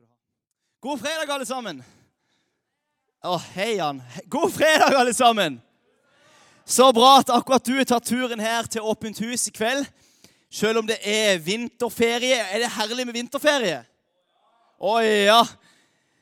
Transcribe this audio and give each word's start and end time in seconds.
skal 0.00 0.06
du 0.06 0.12
ha. 0.12 0.16
God 0.80 1.00
fredag, 1.00 1.34
alle 1.34 1.46
sammen. 1.46 1.82
Å, 3.24 3.36
hei, 3.52 3.76
Jan. 3.76 4.00
God 4.32 4.52
fredag, 4.52 4.94
alle 4.96 5.14
sammen. 5.14 5.60
Så 6.64 6.92
bra 6.92 7.18
at 7.18 7.32
akkurat 7.34 7.64
du 7.64 7.84
tar 7.84 8.00
turen 8.00 8.40
her 8.40 8.68
til 8.70 8.86
Åpent 8.86 9.18
hus 9.20 9.48
i 9.48 9.52
kveld. 9.52 9.88
Selv 10.50 10.80
om 10.80 10.86
det 10.88 10.98
er 11.04 11.40
vinterferie. 11.42 12.38
Er 12.38 12.62
det 12.62 12.70
herlig 12.78 13.06
med 13.06 13.18
vinterferie? 13.18 13.82
Å 14.80 14.94
ja. 15.04 15.42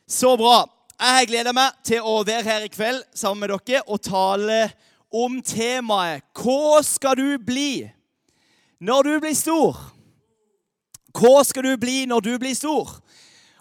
Så 0.09 0.35
bra. 0.37 0.65
Jeg 0.99 1.29
gleder 1.29 1.55
meg 1.55 1.77
til 1.85 2.03
å 2.03 2.17
være 2.27 2.43
her 2.49 2.65
i 2.67 2.73
kveld 2.73 3.05
sammen 3.15 3.45
med 3.45 3.55
dere 3.63 3.85
og 3.87 4.01
tale 4.03 4.73
om 5.09 5.39
temaet 5.41 6.25
'Hva 6.35 6.83
skal 6.83 7.15
du 7.15 7.37
bli 7.39 7.87
når 8.79 9.03
du 9.03 9.19
blir 9.19 9.37
stor?' 9.37 9.79
Hva 11.15 11.41
skal 11.43 11.63
du 11.63 11.77
bli 11.77 12.05
når 12.05 12.21
du 12.21 12.33
blir 12.37 12.55
stor? 12.55 12.99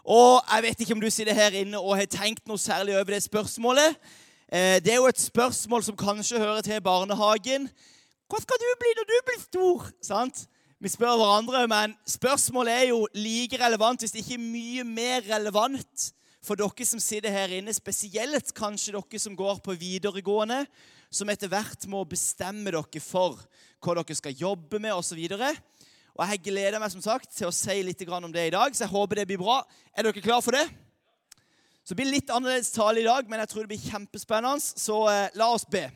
Og 0.08 0.40
Jeg 0.48 0.62
vet 0.64 0.80
ikke 0.80 0.94
om 0.96 1.00
du 1.02 1.10
sitter 1.12 1.36
her 1.36 1.52
inne 1.60 1.76
og 1.76 1.98
har 1.98 2.06
tenkt 2.08 2.46
noe 2.48 2.56
særlig 2.56 2.94
over 2.96 3.12
det 3.12 3.26
spørsmålet. 3.26 3.96
Eh, 4.48 4.80
det 4.80 4.94
er 4.94 5.02
jo 5.02 5.10
et 5.10 5.20
spørsmål 5.20 5.84
som 5.84 5.98
kanskje 6.00 6.40
hører 6.40 6.64
til 6.64 6.80
barnehagen. 6.80 7.66
Hva 8.28 8.40
skal 8.40 8.56
du 8.62 8.68
bli 8.80 8.94
når 8.96 9.08
du 9.10 9.18
blir 9.26 9.42
stor? 9.42 9.90
Sant? 10.00 10.46
Vi 10.80 10.88
spør 10.88 11.18
hverandre, 11.20 11.66
men 11.68 11.92
spørsmålet 12.08 12.72
er 12.72 12.86
jo 12.88 13.02
like 13.12 13.60
relevant, 13.60 14.00
hvis 14.00 14.16
ikke 14.16 14.40
mye 14.40 14.86
mer 14.88 15.28
relevant, 15.28 16.08
for 16.40 16.56
dere 16.56 16.88
som 16.88 17.02
sitter 17.04 17.34
her 17.34 17.52
inne. 17.58 17.76
Spesielt 17.76 18.54
kanskje 18.56 18.96
dere 18.96 19.20
som 19.20 19.36
går 19.36 19.60
på 19.60 19.76
videregående, 19.76 20.62
som 21.12 21.28
etter 21.28 21.52
hvert 21.52 21.84
må 21.84 22.00
bestemme 22.08 22.72
dere 22.72 23.04
for 23.04 23.42
hva 23.84 24.00
dere 24.00 24.16
skal 24.16 24.40
jobbe 24.40 24.80
med 24.80 24.96
osv. 24.96 25.20
Og 26.18 26.26
Jeg 26.26 26.42
gleder 26.48 26.80
meg 26.82 26.90
som 26.90 27.02
sagt 27.02 27.30
til 27.30 27.46
å 27.46 27.54
si 27.54 27.76
litt 27.86 28.00
om 28.10 28.32
det 28.34 28.48
i 28.48 28.54
dag, 28.54 28.74
så 28.74 28.84
jeg 28.84 28.90
håper 28.90 29.20
det 29.20 29.26
blir 29.30 29.38
bra. 29.38 29.60
Er 29.94 30.02
dere 30.02 30.22
klar 30.22 30.42
for 30.42 30.56
det? 30.56 30.66
Så 31.86 31.94
det 31.94 32.00
blir 32.00 32.10
litt 32.16 32.32
annerledes 32.34 32.72
tale 32.74 33.00
i 33.00 33.06
dag, 33.06 33.28
men 33.30 33.38
jeg 33.38 33.48
tror 33.52 33.64
det 33.64 33.70
blir 33.70 33.86
kjempespennende. 33.86 34.58
Så 34.60 34.96
eh, 35.12 35.30
la 35.38 35.46
oss 35.54 35.64
be. 35.70 35.86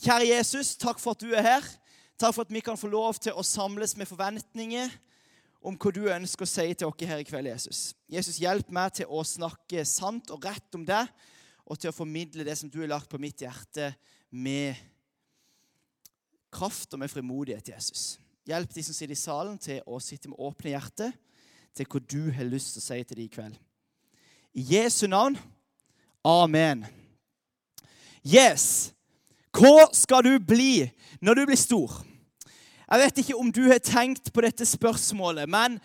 Kjære 0.00 0.30
Jesus, 0.30 0.76
takk 0.78 1.02
for 1.02 1.18
at 1.18 1.24
du 1.26 1.34
er 1.34 1.44
her. 1.44 1.66
Takk 2.14 2.36
for 2.36 2.46
at 2.46 2.54
vi 2.54 2.62
kan 2.62 2.78
få 2.78 2.92
lov 2.92 3.18
til 3.18 3.34
å 3.34 3.44
samles 3.44 3.96
med 3.98 4.08
forventninger 4.08 4.94
om 5.66 5.76
hva 5.76 5.92
du 5.92 6.06
ønsker 6.06 6.46
å 6.46 6.52
si 6.54 6.70
til 6.70 6.88
oss 6.88 7.04
her 7.10 7.20
i 7.20 7.26
kveld, 7.26 7.50
Jesus. 7.50 7.82
Jesus, 8.08 8.38
hjelp 8.40 8.70
meg 8.72 8.94
til 9.02 9.10
å 9.10 9.26
snakke 9.26 9.82
sant 9.84 10.30
og 10.30 10.46
rett 10.46 10.78
om 10.78 10.86
deg, 10.86 11.10
og 11.66 11.78
til 11.78 11.90
å 11.90 11.96
formidle 11.98 12.46
det 12.46 12.54
som 12.56 12.70
du 12.70 12.80
har 12.84 12.94
lagt 12.94 13.10
på 13.10 13.20
mitt 13.20 13.42
hjerte, 13.42 13.90
med 14.30 14.78
kraft 16.54 16.94
og 16.94 17.02
med 17.02 17.10
frimodighet, 17.10 17.74
Jesus. 17.74 18.14
Hjelp 18.50 18.72
de 18.74 18.82
som 18.82 18.94
sitter 18.96 19.14
i 19.14 19.18
salen, 19.18 19.58
til 19.62 19.78
å 19.86 20.00
sitte 20.02 20.26
med 20.26 20.40
åpne 20.42 20.72
hjerter 20.72 21.12
til 21.76 21.86
hva 21.86 22.00
du 22.02 22.32
har 22.34 22.48
lyst 22.48 22.74
til 22.74 22.82
å 22.82 22.86
si 22.88 22.96
til 23.04 23.18
dem 23.20 23.28
i 23.28 23.30
kveld. 23.30 23.58
I 24.58 24.64
Jesu 24.72 25.04
navn. 25.06 25.36
Amen. 26.26 26.82
Yes. 28.26 28.90
Hva 29.54 29.86
skal 29.94 30.26
du 30.26 30.32
bli 30.42 30.88
når 31.22 31.38
du 31.38 31.44
blir 31.46 31.60
stor? 31.60 31.94
Jeg 32.90 33.02
vet 33.04 33.20
ikke 33.22 33.38
om 33.38 33.52
du 33.54 33.62
har 33.68 33.78
tenkt 33.86 34.32
på 34.34 34.42
dette 34.42 34.66
spørsmålet, 34.66 35.46
men 35.46 35.78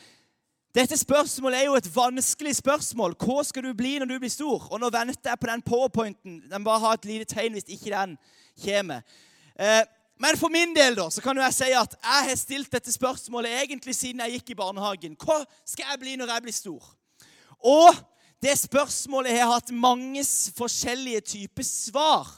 dette 0.73 0.97
spørsmålet 0.97 1.59
er 1.59 1.67
jo 1.69 1.77
et 1.77 1.91
vanskelig 1.93 2.55
spørsmål. 2.63 3.13
Hva 3.21 3.43
skal 3.45 3.67
du 3.67 3.75
bli 3.77 3.99
når 4.02 4.09
du 4.09 4.17
blir 4.23 4.33
stor? 4.33 4.66
Og 4.71 4.81
nå 4.81 4.89
venter 4.89 5.36
jeg 5.36 5.41
på 5.43 5.52
den 5.52 5.61
powerpointen. 5.69 6.41
Den 6.49 6.66
bare 6.66 6.81
har 6.81 6.97
et 6.97 7.05
lite 7.11 7.30
tegn 7.30 7.53
hvis 7.53 7.69
ikke 7.77 7.93
den 7.93 8.17
kommer. 8.66 9.05
Eh, 9.53 9.86
men 10.17 10.38
for 10.39 10.52
min 10.53 10.71
del 10.75 10.95
da, 10.95 11.09
så 11.11 11.21
kan 11.23 11.38
jeg 11.38 11.53
si 11.53 11.71
at 11.75 11.95
jeg 11.99 12.27
har 12.30 12.39
stilt 12.39 12.71
dette 12.71 12.94
spørsmålet 12.94 13.52
egentlig 13.66 13.95
siden 13.97 14.23
jeg 14.23 14.38
gikk 14.38 14.53
i 14.53 14.59
barnehagen. 14.61 15.17
Hva 15.19 15.41
skal 15.67 15.91
jeg 15.91 16.02
bli 16.03 16.16
når 16.19 16.31
jeg 16.31 16.45
blir 16.45 16.55
stor? 16.55 16.91
Og 17.59 17.97
det 18.43 18.55
spørsmålet 18.59 19.36
har 19.36 19.52
hatt 19.52 19.73
mange 19.75 20.23
forskjellige 20.55 21.21
typer 21.36 21.67
svar 21.67 22.30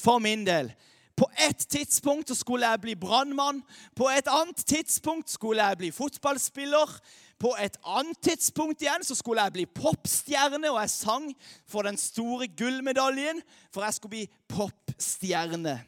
for 0.00 0.22
min 0.24 0.46
del. 0.46 0.72
På 1.18 1.26
et 1.48 1.66
tidspunkt 1.68 2.30
skulle 2.36 2.68
jeg 2.68 2.80
bli 2.80 2.94
brannmann. 2.94 3.60
På 3.96 4.06
et 4.08 4.28
annet 4.30 4.62
tidspunkt 4.64 5.30
skulle 5.30 5.66
jeg 5.66 5.78
bli 5.78 5.90
fotballspiller. 5.90 6.92
På 7.38 7.56
et 7.60 7.76
annet 7.84 8.18
tidspunkt 8.22 8.82
igjen 8.82 9.04
så 9.04 9.14
skulle 9.18 9.42
jeg 9.42 9.56
bli 9.56 9.66
popstjerne, 9.66 10.70
og 10.70 10.80
jeg 10.80 10.90
sang 10.90 11.28
for 11.66 11.86
den 11.86 11.98
store 11.98 12.48
gullmedaljen, 12.48 13.42
for 13.74 13.84
jeg 13.84 13.94
skulle 13.94 14.16
bli 14.16 14.26
popstjerne. 14.48 15.78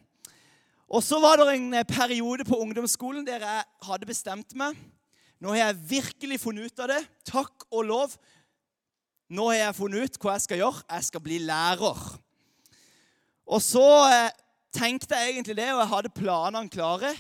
Og 0.91 1.05
så 1.07 1.21
var 1.23 1.39
det 1.39 1.53
en 1.55 1.75
periode 1.87 2.45
på 2.45 2.59
ungdomsskolen 2.59 3.23
der 3.27 3.45
jeg 3.45 3.67
hadde 3.87 4.09
bestemt 4.09 4.57
meg. 4.59 4.75
Nå 5.41 5.55
har 5.55 5.71
jeg 5.71 5.85
virkelig 5.93 6.41
funnet 6.43 6.67
ut 6.67 6.83
av 6.83 6.91
det. 6.91 7.01
Takk 7.31 7.65
og 7.71 7.87
lov. 7.87 8.17
Nå 9.31 9.47
har 9.53 9.61
jeg 9.61 9.77
funnet 9.79 10.03
ut 10.03 10.19
hva 10.19 10.35
jeg 10.35 10.47
skal 10.49 10.61
gjøre. 10.65 10.83
Jeg 10.91 11.07
skal 11.07 11.23
bli 11.23 11.39
lærer. 11.47 12.03
Og 13.47 13.63
så 13.63 13.87
eh, 14.11 14.35
tenkte 14.75 15.15
jeg 15.15 15.37
egentlig 15.37 15.57
det, 15.61 15.71
og 15.73 15.81
jeg 15.85 15.93
hadde 15.95 16.13
planene 16.15 16.71
klare, 16.71 17.15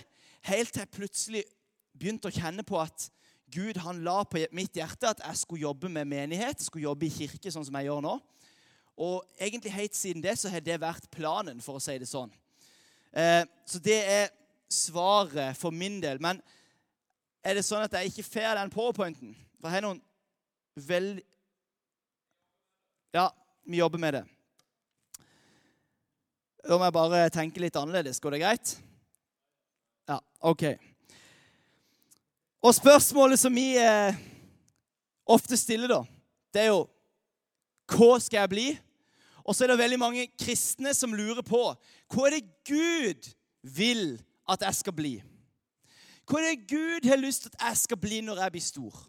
helt 0.46 0.72
til 0.74 0.82
jeg 0.82 0.94
plutselig 0.94 1.44
begynte 1.94 2.30
å 2.30 2.34
kjenne 2.34 2.66
på 2.66 2.78
at 2.82 3.06
Gud 3.50 3.80
han 3.82 4.02
la 4.06 4.20
på 4.26 4.42
mitt 4.54 4.78
hjerte 4.78 5.10
at 5.10 5.22
jeg 5.24 5.40
skulle 5.40 5.64
jobbe 5.64 5.90
med 5.90 6.06
menighet, 6.10 6.62
skulle 6.62 6.86
jobbe 6.86 7.08
i 7.08 7.14
kirke, 7.14 7.50
sånn 7.50 7.66
som 7.66 7.78
jeg 7.78 7.90
gjør 7.90 8.04
nå. 8.04 8.18
Og 9.00 9.24
egentlig 9.40 9.74
helt 9.74 9.96
siden 9.98 10.22
det 10.22 10.36
så 10.38 10.50
har 10.52 10.62
det 10.62 10.78
vært 10.82 11.10
planen, 11.14 11.62
for 11.62 11.78
å 11.78 11.82
si 11.82 11.96
det 11.98 12.10
sånn. 12.10 12.30
Eh, 13.12 13.44
så 13.66 13.78
det 13.82 13.98
er 14.06 14.28
svaret 14.70 15.58
for 15.58 15.74
min 15.74 16.00
del. 16.02 16.20
Men 16.22 16.40
er 17.44 17.56
det 17.58 17.64
sånn 17.66 17.84
at 17.84 17.94
jeg 17.98 18.12
ikke 18.12 18.28
får 18.28 18.58
den 18.60 18.72
powerpointen? 18.72 19.34
For 19.60 19.68
jeg 19.68 19.78
har 19.78 19.86
noen 19.88 20.02
veldig 20.80 21.24
Ja, 23.10 23.26
vi 23.66 23.80
jobber 23.80 23.98
med 23.98 24.14
det. 24.14 24.22
Da 26.62 26.76
må 26.76 26.86
jeg 26.86 26.94
bare 26.94 27.24
tenke 27.34 27.62
litt 27.62 27.74
annerledes. 27.80 28.20
Går 28.22 28.36
det 28.36 28.42
greit? 28.44 28.74
Ja, 30.06 30.20
OK. 30.46 30.62
Og 32.60 32.76
spørsmålet 32.76 33.40
som 33.40 33.56
vi 33.56 33.72
eh, 33.80 34.14
ofte 35.24 35.56
stiller, 35.58 35.90
da, 35.90 36.00
det 36.52 36.66
er 36.66 36.72
jo 36.74 36.84
Hva 37.90 38.20
skal 38.22 38.44
jeg 38.44 38.52
bli? 38.52 38.66
Og 39.50 39.56
så 39.56 39.64
er 39.64 39.72
det 39.72 39.80
veldig 39.80 39.98
mange 39.98 40.28
kristne 40.38 40.92
som 40.94 41.14
lurer 41.16 41.42
på 41.42 41.58
hva 42.14 42.26
er 42.28 42.36
det 42.36 42.52
Gud 42.68 43.32
vil 43.66 44.12
at 44.46 44.62
jeg 44.62 44.76
skal 44.78 44.94
bli. 44.94 45.16
Hva 46.22 46.38
er 46.38 46.52
det 46.52 46.68
Gud 46.70 47.08
har 47.10 47.18
lyst 47.18 47.42
til 47.42 47.50
at 47.56 47.64
jeg 47.64 47.80
skal 47.80 47.98
bli 47.98 48.20
når 48.22 48.44
jeg 48.44 48.54
blir 48.54 48.62
stor? 48.62 49.00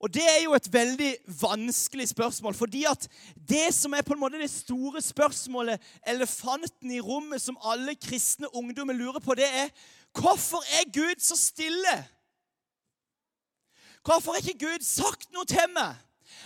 Og 0.00 0.14
Det 0.14 0.24
er 0.24 0.40
jo 0.44 0.54
et 0.56 0.72
veldig 0.72 1.10
vanskelig 1.40 2.08
spørsmål. 2.08 2.54
fordi 2.54 2.84
at 2.84 3.08
det 3.48 3.74
som 3.74 3.92
er 3.92 4.02
på 4.02 4.12
en 4.12 4.20
måte 4.20 4.40
det 4.40 4.50
store 4.50 5.02
spørsmålet, 5.02 5.80
elefanten 6.06 6.90
i 6.90 7.00
rommet, 7.00 7.42
som 7.42 7.60
alle 7.64 7.94
kristne 7.94 8.54
ungdommer 8.54 8.94
lurer 8.94 9.20
på, 9.20 9.34
det 9.34 9.48
er 9.48 9.68
hvorfor 10.12 10.64
er 10.80 10.92
Gud 10.92 11.20
så 11.20 11.36
stille? 11.36 12.08
Hvorfor 14.04 14.32
har 14.32 14.40
ikke 14.40 14.66
Gud 14.66 14.82
sagt 14.82 15.32
noe 15.32 15.44
til 15.44 15.72
meg? 15.76 15.96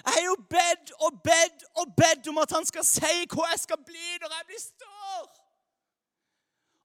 Jeg 0.05 0.13
har 0.15 0.25
jo 0.25 0.37
bedt 0.51 0.93
og 1.05 1.23
bedt 1.23 1.65
og 1.75 1.95
bedt 1.97 2.29
om 2.29 2.39
at 2.39 2.51
han 2.57 2.67
skal 2.67 2.85
si 2.87 3.15
hva 3.33 3.49
jeg 3.53 3.61
skal 3.67 3.81
bli 3.85 4.19
når 4.23 4.35
jeg 4.37 4.47
blir 4.51 4.63
stor. 4.63 5.27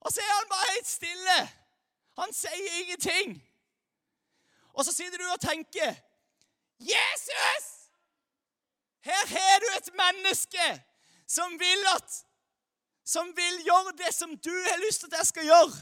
Og 0.04 0.12
så 0.12 0.20
er 0.20 0.32
han 0.34 0.50
bare 0.50 0.72
helt 0.74 0.88
stille. 0.88 1.38
Han 2.18 2.34
sier 2.36 2.80
ingenting. 2.80 3.38
Og 4.74 4.84
så 4.84 4.92
sitter 4.92 5.18
du 5.18 5.24
og 5.30 5.40
tenker 5.40 5.94
Jesus! 6.80 7.64
Her 9.04 9.26
har 9.26 9.58
du 9.60 9.66
et 9.76 9.90
menneske 9.94 10.68
som 11.26 11.58
vil 11.60 11.90
at 11.96 12.24
Som 13.04 13.26
vil 13.36 13.64
gjøre 13.64 13.92
det 13.98 14.14
som 14.14 14.30
du 14.38 14.54
har 14.70 14.78
lyst 14.86 15.00
til 15.00 15.10
at 15.12 15.18
jeg 15.18 15.26
skal 15.26 15.44
gjøre. 15.44 15.74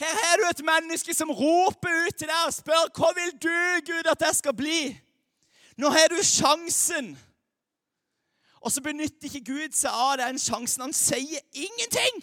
Her 0.00 0.14
har 0.24 0.36
du 0.36 0.44
et 0.48 0.62
menneske 0.64 1.14
som 1.14 1.30
roper 1.30 2.06
ut 2.06 2.14
til 2.16 2.30
deg 2.30 2.46
og 2.46 2.54
spør 2.56 2.86
hva 2.96 3.10
vil 3.18 3.34
du, 3.36 3.58
Gud, 3.90 4.08
at 4.08 4.24
jeg 4.24 4.38
skal 4.38 4.54
bli. 4.56 4.78
Nå 5.80 5.88
har 5.88 6.10
du 6.12 6.18
sjansen. 6.24 7.14
Og 8.60 8.72
så 8.72 8.82
benytter 8.84 9.30
ikke 9.30 9.44
Gud 9.52 9.72
seg 9.72 9.94
av 9.94 10.18
den 10.20 10.38
sjansen. 10.38 10.84
Han 10.84 10.92
sier 10.96 11.40
ingenting. 11.56 12.20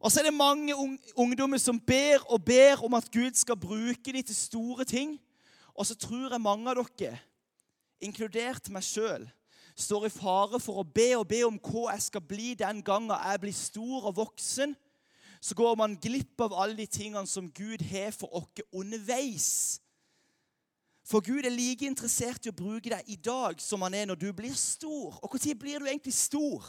Og 0.00 0.12
så 0.12 0.20
er 0.20 0.30
det 0.30 0.36
mange 0.36 0.76
ungdommer 1.16 1.60
som 1.60 1.80
ber 1.80 2.24
og 2.32 2.44
ber 2.44 2.84
om 2.84 2.96
at 2.96 3.10
Gud 3.12 3.36
skal 3.36 3.58
bruke 3.60 4.12
dem 4.12 4.24
til 4.24 4.36
store 4.36 4.84
ting. 4.84 5.18
Og 5.74 5.86
så 5.86 5.94
tror 5.94 6.32
jeg 6.32 6.40
mange 6.40 6.72
av 6.72 6.80
dere, 6.96 7.18
inkludert 8.00 8.70
meg 8.72 8.84
sjøl, 8.84 9.26
står 9.76 10.06
i 10.08 10.12
fare 10.12 10.60
for 10.60 10.80
å 10.80 10.88
be 10.88 11.10
og 11.18 11.28
be 11.28 11.42
om 11.44 11.58
hva 11.60 11.90
jeg 11.92 12.06
skal 12.06 12.24
bli 12.24 12.54
den 12.56 12.80
gangen 12.84 13.12
jeg 13.12 13.40
blir 13.42 13.56
stor 13.56 14.08
og 14.08 14.16
voksen. 14.16 14.76
Så 15.40 15.54
går 15.54 15.76
man 15.76 15.98
glipp 16.00 16.40
av 16.40 16.54
alle 16.56 16.78
de 16.80 16.86
tingene 16.88 17.28
som 17.28 17.52
Gud 17.52 17.84
har 17.90 18.14
for 18.16 18.32
oss 18.40 18.64
underveis 18.72 19.82
for 21.06 21.22
Gud 21.22 21.44
er 21.46 21.54
like 21.54 21.86
interessert 21.86 22.46
i 22.46 22.50
å 22.50 22.56
bruke 22.56 22.90
deg 22.90 23.06
i 23.06 23.16
dag 23.22 23.60
som 23.62 23.84
han 23.86 23.94
er 23.94 24.08
når 24.10 24.18
du 24.18 24.28
blir 24.34 24.54
stor. 24.58 25.14
Og 25.22 25.38
når 25.38 25.54
blir 25.54 25.78
du 25.78 25.86
egentlig 25.86 26.14
stor? 26.14 26.66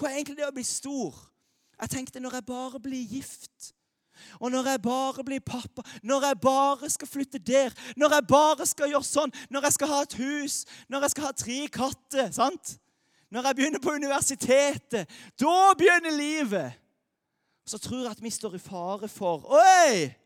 Hva 0.00 0.08
er 0.08 0.18
egentlig 0.18 0.38
det 0.38 0.48
å 0.48 0.54
bli 0.56 0.64
stor? 0.64 1.18
Jeg 1.80 1.92
tenkte 1.92 2.22
når 2.22 2.38
jeg 2.38 2.46
bare 2.48 2.80
blir 2.80 3.04
gift, 3.04 3.74
Og 4.38 4.50
når 4.50 4.68
jeg 4.70 4.82
bare 4.82 5.24
blir 5.24 5.40
pappa, 5.40 5.82
når 6.02 6.24
jeg 6.24 6.40
bare 6.40 6.90
skal 6.90 7.08
flytte 7.08 7.38
der, 7.38 7.74
når 7.96 8.14
jeg 8.14 8.26
bare 8.28 8.66
skal 8.66 8.92
gjøre 8.92 9.04
sånn, 9.04 9.32
når 9.50 9.66
jeg 9.66 9.76
skal 9.76 9.90
ha 9.90 10.00
et 10.02 10.14
hus, 10.14 10.58
når 10.88 11.02
jeg 11.04 11.10
skal 11.10 11.26
ha 11.26 11.32
tre 11.32 11.58
katter 11.74 12.30
sant? 12.32 12.76
Når 13.34 13.48
jeg 13.48 13.58
begynner 13.58 13.82
på 13.82 13.96
universitetet, 13.98 15.10
da 15.40 15.74
begynner 15.74 16.14
livet. 16.14 16.78
Så 17.66 17.80
tror 17.82 18.04
jeg 18.04 18.12
at 18.12 18.22
vi 18.22 18.30
står 18.30 18.54
i 18.54 18.62
fare 18.62 19.08
for 19.10 19.48
Oi! 19.58 20.23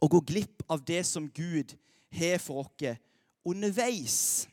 Å 0.00 0.08
gå 0.08 0.20
glipp 0.24 0.64
av 0.68 0.80
det 0.84 1.02
som 1.06 1.28
Gud 1.28 1.76
har 2.16 2.40
for 2.40 2.64
oss 2.64 2.96
underveis. 3.44 4.48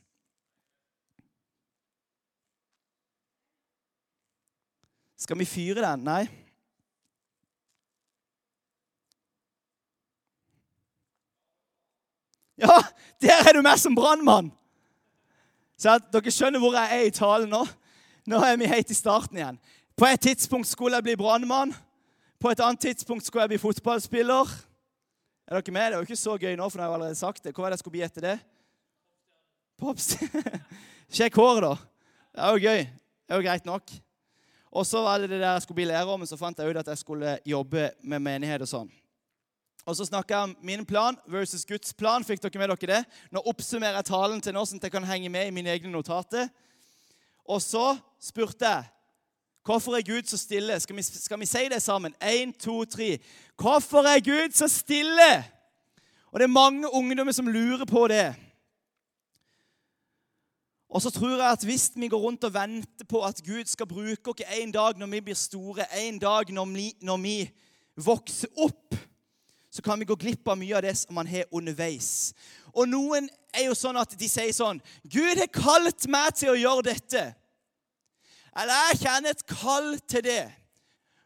Skal 5.18 5.40
vi 5.40 5.46
fyre 5.50 5.82
den? 5.82 6.04
Nei. 6.06 6.28
Ja, 12.58 12.84
der 13.22 13.50
er 13.50 13.54
du 13.54 13.62
med 13.62 13.78
som 13.78 13.96
brannmann! 13.96 14.52
Dere 15.78 16.32
skjønner 16.34 16.62
hvor 16.62 16.74
jeg 16.74 16.90
er 16.96 17.06
i 17.06 17.14
talen 17.14 17.52
nå. 17.54 17.60
Nå 18.28 18.40
er 18.42 18.56
vi 18.58 18.70
helt 18.70 18.90
i 18.90 18.98
starten 18.98 19.38
igjen. 19.38 19.60
På 19.98 20.08
et 20.10 20.22
tidspunkt 20.26 20.68
skulle 20.68 20.98
jeg 20.98 21.06
bli 21.06 21.18
brannmann. 21.20 21.74
På 22.42 22.50
et 22.50 22.62
annet 22.62 22.82
tidspunkt 22.82 23.26
skulle 23.26 23.46
jeg 23.46 23.54
bli 23.54 23.62
fotballspiller. 23.62 24.50
Er 25.48 25.62
dere 25.62 25.72
med? 25.72 25.86
Det 25.86 25.96
er 25.96 26.02
jo 26.02 26.06
ikke 26.10 26.20
så 26.20 26.34
gøy 26.36 26.58
nå, 26.60 26.66
for 26.68 26.76
nå 26.76 26.84
har 26.84 26.90
jeg 26.90 26.98
allerede 26.98 27.20
sagt 27.22 27.46
det. 27.46 27.54
Hva 27.56 27.64
var 27.64 27.72
det 27.72 27.78
jeg 27.78 27.84
skulle 27.86 27.96
bli 27.96 28.04
etter 28.04 28.26
det? 28.26 28.34
Popstjerne. 29.80 30.60
Sjekk 31.08 31.38
håret, 31.40 31.64
da. 31.64 31.70
Det 32.36 32.42
er 32.44 32.52
jo 32.52 32.64
gøy. 32.66 32.82
Det 32.84 33.32
er 33.32 33.40
jo 33.40 33.46
greit 33.46 33.70
nok. 33.70 33.94
Og 34.76 34.84
så 34.90 35.06
var 35.06 35.22
det 35.24 35.30
det 35.32 35.40
der 35.40 35.54
jeg 35.56 35.64
skulle 35.64 35.80
bli 35.80 35.86
lærer, 35.88 36.12
om, 36.12 36.20
men 36.20 36.28
så 36.28 36.40
fant 36.40 36.60
jeg 36.60 36.68
ut 36.68 36.80
at 36.82 36.92
jeg 36.92 37.00
skulle 37.00 37.38
jobbe 37.48 37.86
med 38.04 38.26
menighet 38.26 38.66
og 38.68 38.72
sånn. 38.74 38.92
Og 39.88 39.96
så 39.96 40.10
snakka 40.10 40.36
jeg 40.36 40.50
om 40.50 40.58
min 40.68 40.84
plan 40.84 41.16
versus 41.32 41.64
Guds 41.64 41.96
plan. 41.96 42.28
Fikk 42.28 42.44
dere 42.44 42.60
med 42.60 42.74
dere 42.74 42.98
det? 42.98 43.20
Nå 43.32 43.40
oppsummerer 43.48 44.02
jeg 44.02 44.10
talen 44.12 44.44
til 44.44 44.58
nå, 44.58 44.66
sånn 44.68 44.84
at 44.84 44.90
jeg 44.90 44.98
kan 44.98 45.08
henge 45.08 45.32
med 45.32 45.48
i 45.48 45.56
mine 45.56 45.72
egne 45.72 45.94
notater. 45.94 46.52
Og 47.48 47.64
så 47.64 47.94
spurte 48.20 48.68
jeg 48.68 48.92
hvorfor 49.68 49.98
er 49.98 50.02
Gud 50.02 50.24
så 50.24 50.38
stille. 50.38 50.80
Skal 50.80 50.96
vi, 50.96 51.04
skal 51.04 51.40
vi 51.40 51.46
si 51.46 51.68
det 51.72 51.82
sammen? 51.82 52.16
Én, 52.24 52.54
to, 52.60 52.86
tre. 52.86 53.18
Hvorfor 53.60 54.08
er 54.08 54.24
Gud 54.24 54.56
så 54.56 54.68
stille? 54.68 55.32
Og 56.32 56.40
det 56.40 56.44
er 56.44 56.54
mange 56.54 56.94
ungdommer 56.94 57.32
som 57.32 57.48
lurer 57.48 57.86
på 57.86 58.08
det. 58.08 58.36
Og 60.90 61.02
så 61.02 61.10
tror 61.12 61.36
jeg 61.36 61.52
at 61.52 61.64
hvis 61.64 61.92
vi 61.96 62.08
går 62.08 62.20
rundt 62.20 62.44
og 62.44 62.54
venter 62.54 63.06
på 63.10 63.22
at 63.26 63.42
Gud 63.46 63.66
skal 63.66 63.88
bruke 63.88 64.32
oss 64.32 64.48
en 64.62 64.72
dag 64.72 64.98
når 64.98 65.08
vi 65.08 65.22
blir 65.22 65.36
store, 65.36 65.86
en 66.00 66.20
dag 66.20 66.52
når 66.52 66.66
vi, 66.66 66.94
når 67.02 67.18
vi 67.18 67.38
vokser 67.96 68.48
opp 68.56 68.96
så 69.78 69.82
kan 69.82 70.00
vi 70.00 70.06
gå 70.06 70.16
glipp 70.16 70.48
av 70.48 70.58
mye 70.58 70.74
av 70.74 70.82
det 70.82 70.96
som 70.98 71.14
man 71.14 71.28
har 71.30 71.46
underveis. 71.54 72.32
Og 72.74 72.88
noen 72.90 73.28
er 73.54 73.68
jo 73.68 73.76
sånn 73.78 74.00
at 74.00 74.16
de 74.18 74.30
sier 74.30 74.54
sånn 74.56 74.80
'Gud 75.04 75.38
har 75.38 75.52
kalt 75.54 76.08
meg 76.10 76.34
til 76.34 76.56
å 76.56 76.58
gjøre 76.58 76.88
dette.' 76.88 77.28
Eller 78.58 78.74
'Jeg 78.74 79.00
kjenner 79.00 79.30
et 79.30 79.46
kall 79.46 80.00
til 80.00 80.24
det.' 80.24 80.54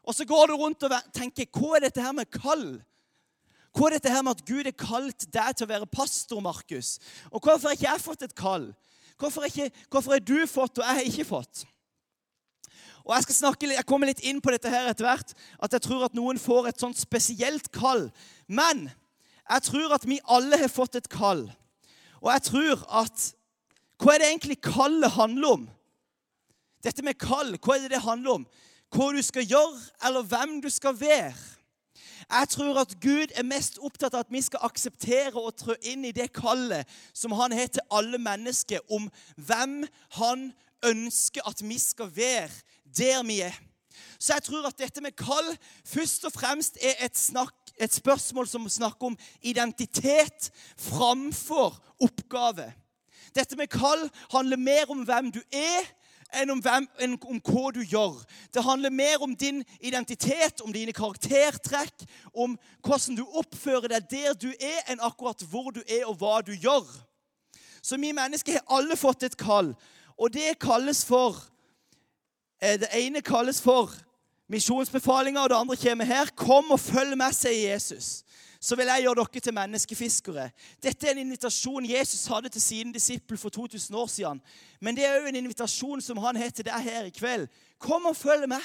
Og 0.03 0.15
så 0.15 0.25
går 0.25 0.47
du 0.47 0.53
rundt 0.55 0.83
og 0.83 0.91
tenker 1.13 1.45
'Hva 1.45 1.75
er 1.75 1.79
dette 1.79 2.01
her 2.01 2.11
med 2.11 2.31
kall?' 2.31 2.81
Hva 3.71 3.87
er 3.87 3.95
dette 3.95 4.11
her 4.11 4.21
med 4.21 4.35
at 4.35 4.45
Gud 4.45 4.67
har 4.67 4.75
kalt 4.75 5.25
deg 5.31 5.55
til 5.55 5.65
å 5.65 5.71
være 5.71 5.87
pastor, 5.87 6.41
Markus? 6.43 6.99
Og 7.31 7.39
hvorfor 7.39 7.69
har 7.69 7.77
ikke 7.77 7.91
jeg 7.91 8.01
fått 8.03 8.21
et 8.21 8.35
kall? 8.35 8.75
Hvorfor 9.17 9.45
ikke, 9.47 9.71
hvorfor 9.89 10.11
har 10.11 10.19
du 10.19 10.47
fått, 10.47 10.77
og 10.77 10.83
jeg 10.83 10.97
har 10.97 11.07
ikke 11.07 11.25
fått? 11.29 11.65
Og 13.05 13.15
Jeg 13.15 13.23
skal 13.23 13.35
snakke, 13.35 13.69
jeg 13.73 13.85
kommer 13.85 14.07
litt 14.07 14.19
inn 14.19 14.41
på 14.41 14.51
dette 14.51 14.69
her 14.69 14.89
etter 14.91 15.07
hvert, 15.07 15.33
at 15.63 15.73
jeg 15.73 15.81
tror 15.81 16.05
at 16.05 16.13
noen 16.17 16.37
får 16.39 16.67
et 16.67 16.79
sånt 16.79 16.99
spesielt 16.99 17.71
kall. 17.71 18.11
Men 18.47 18.91
jeg 19.49 19.63
tror 19.63 19.95
at 19.95 20.05
vi 20.05 20.19
alle 20.29 20.59
har 20.59 20.69
fått 20.69 20.99
et 20.99 21.09
kall. 21.09 21.47
Og 22.21 22.31
jeg 22.33 22.41
tror 22.51 22.83
at 23.01 23.33
Hva 24.01 24.15
er 24.15 24.17
det 24.17 24.27
egentlig 24.31 24.61
kallet 24.65 25.13
handler 25.13 25.51
om? 25.53 25.65
Dette 26.83 27.05
med 27.05 27.19
kall, 27.21 27.55
hva 27.61 27.77
er 27.77 27.85
det 27.85 27.95
det 27.95 28.05
handler 28.05 28.41
om? 28.41 28.45
Hva 28.91 29.11
du 29.15 29.21
skal 29.23 29.47
gjøre, 29.47 29.79
eller 30.05 30.25
hvem 30.27 30.59
du 30.63 30.69
skal 30.69 30.97
være? 30.99 31.35
Jeg 32.31 32.47
tror 32.49 32.79
at 32.79 32.95
Gud 33.01 33.33
er 33.35 33.43
mest 33.43 33.79
opptatt 33.83 34.13
av 34.15 34.25
at 34.25 34.31
vi 34.31 34.41
skal 34.43 34.63
akseptere 34.63 35.35
og 35.35 35.55
trå 35.59 35.75
inn 35.87 36.05
i 36.07 36.13
det 36.15 36.29
kallet 36.35 36.87
som 37.13 37.33
han 37.35 37.51
har 37.55 37.67
til 37.67 37.83
alle 37.91 38.19
mennesker, 38.21 38.79
om 38.91 39.09
hvem 39.35 39.81
han 40.17 40.51
ønsker 40.85 41.47
at 41.47 41.63
vi 41.65 41.79
skal 41.81 42.11
være 42.15 42.49
der 42.97 43.23
vi 43.27 43.41
er. 43.45 43.57
Så 44.19 44.37
jeg 44.37 44.45
tror 44.47 44.67
at 44.69 44.79
dette 44.79 45.01
med 45.03 45.17
kall 45.19 45.49
først 45.87 46.25
og 46.29 46.33
fremst 46.33 46.77
er 46.81 46.95
et, 47.03 47.17
snakk, 47.17 47.55
et 47.75 47.93
spørsmål 47.93 48.47
som 48.47 48.69
snakker 48.69 49.11
om 49.11 49.17
identitet 49.41 50.51
framfor 50.79 51.79
oppgave. 51.99 52.69
Dette 53.35 53.57
med 53.59 53.71
kall 53.71 54.07
handler 54.31 54.57
mer 54.57 54.91
om 54.91 55.03
hvem 55.07 55.31
du 55.35 55.41
er, 55.51 55.87
enn 56.39 56.53
om, 56.53 56.61
hvem, 56.63 56.87
enn 57.03 57.17
om 57.19 57.39
hva 57.43 57.71
du 57.75 57.81
gjør. 57.83 58.21
Det 58.53 58.63
handler 58.63 58.93
mer 58.95 59.23
om 59.23 59.35
din 59.35 59.63
identitet, 59.79 60.61
om 60.61 60.73
dine 60.73 60.93
karaktertrekk, 60.93 62.05
om 62.33 62.57
hvordan 62.81 63.19
du 63.19 63.25
oppfører 63.27 63.91
deg 63.91 64.09
der 64.11 64.35
du 64.39 64.49
er, 64.55 64.81
enn 64.87 65.03
akkurat 65.03 65.43
hvor 65.51 65.71
du 65.75 65.81
er, 65.87 66.05
og 66.07 66.19
hva 66.21 66.39
du 66.45 66.53
gjør. 66.55 66.87
Så 67.81 67.97
vi 67.97 68.13
mennesker 68.13 68.59
har 68.59 68.77
alle 68.79 68.95
fått 68.97 69.23
et 69.27 69.37
kall, 69.37 69.73
og 70.17 70.33
det 70.33 70.59
kalles 70.61 71.05
for 71.05 71.51
Eh, 72.61 72.79
det 72.79 72.87
ene 72.93 73.21
kalles 73.21 73.61
for 73.61 73.89
misjonsbefalinga, 74.51 75.41
og 75.41 75.49
det 75.49 75.57
andre 75.57 75.75
kommer 75.75 76.05
her. 76.05 76.29
Kom 76.35 76.71
og 76.71 76.79
følg 76.79 77.17
med, 77.17 77.33
sier 77.33 77.73
Jesus. 77.73 78.21
Så 78.61 78.77
vil 78.77 78.91
jeg 78.91 79.07
gjøre 79.07 79.23
dere 79.23 79.41
til 79.41 79.55
menneskefiskere. 79.57 80.43
Dette 80.83 81.07
er 81.07 81.15
en 81.15 81.23
invitasjon 81.23 81.87
Jesus 81.89 82.27
hadde 82.29 82.51
til 82.53 82.61
sine 82.61 82.93
disipler 82.93 83.39
for 83.41 83.49
2000 83.49 83.97
år 83.97 84.11
siden. 84.13 84.41
Men 84.79 84.95
det 84.95 85.07
er 85.07 85.17
òg 85.17 85.31
en 85.31 85.39
invitasjon 85.39 86.03
som 86.05 86.21
han 86.21 86.37
har 86.37 86.53
til 86.53 86.67
deg 86.67 86.85
her 86.85 87.09
i 87.09 87.15
kveld. 87.15 87.47
Kom 87.81 88.05
og 88.05 88.15
følg 88.17 88.45
med. 88.51 88.61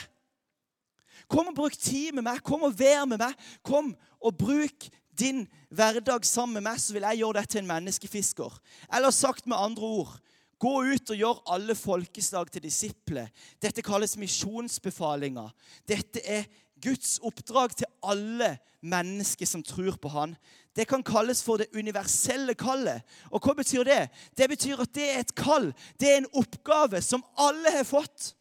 Kom 1.33 1.49
og 1.49 1.57
bruk 1.57 1.79
tid 1.81 2.13
med 2.13 2.27
meg. 2.29 2.43
Kom 2.45 2.69
og 2.69 2.77
vær 2.77 3.07
med 3.09 3.23
meg. 3.25 3.33
Kom 3.65 3.95
og 4.21 4.37
bruk 4.37 4.91
din 5.17 5.47
hverdag 5.73 6.29
sammen 6.29 6.61
med 6.61 6.67
meg, 6.69 6.81
så 6.81 6.93
vil 6.93 7.07
jeg 7.09 7.23
gjøre 7.23 7.39
deg 7.41 7.49
til 7.49 7.63
en 7.63 7.71
menneskefisker. 7.71 8.61
Eller 8.93 9.15
sagt 9.17 9.49
med 9.49 9.57
andre 9.57 9.93
ord 10.03 10.17
Gå 10.57 10.71
ut 10.89 11.11
og 11.13 11.19
gjør 11.21 11.41
alle 11.53 11.75
folkeslag 11.77 12.49
til 12.49 12.63
disipler. 12.65 13.27
Dette 13.61 13.83
kalles 13.85 14.15
misjonsbefalinga. 14.17 15.51
Dette 15.85 16.23
er 16.25 16.47
Guds 16.87 17.17
oppdrag 17.27 17.75
til 17.77 17.91
alle 18.07 18.55
mennesker 18.87 19.49
som 19.49 19.65
tror 19.67 19.99
på 20.01 20.13
Han. 20.15 20.37
Det 20.77 20.87
kan 20.89 21.03
kalles 21.03 21.43
for 21.43 21.59
det 21.59 21.73
universelle 21.75 22.55
kallet. 22.59 23.03
Og 23.33 23.43
hva 23.43 23.57
betyr 23.59 23.87
det? 23.89 24.03
Det 24.37 24.49
betyr 24.53 24.83
at 24.85 24.93
det 24.95 25.09
er 25.11 25.23
et 25.25 25.35
kall. 25.37 25.73
Det 25.99 26.13
er 26.13 26.21
en 26.23 26.33
oppgave 26.37 27.01
som 27.03 27.25
alle 27.41 27.73
har 27.75 27.89
fått. 27.89 28.35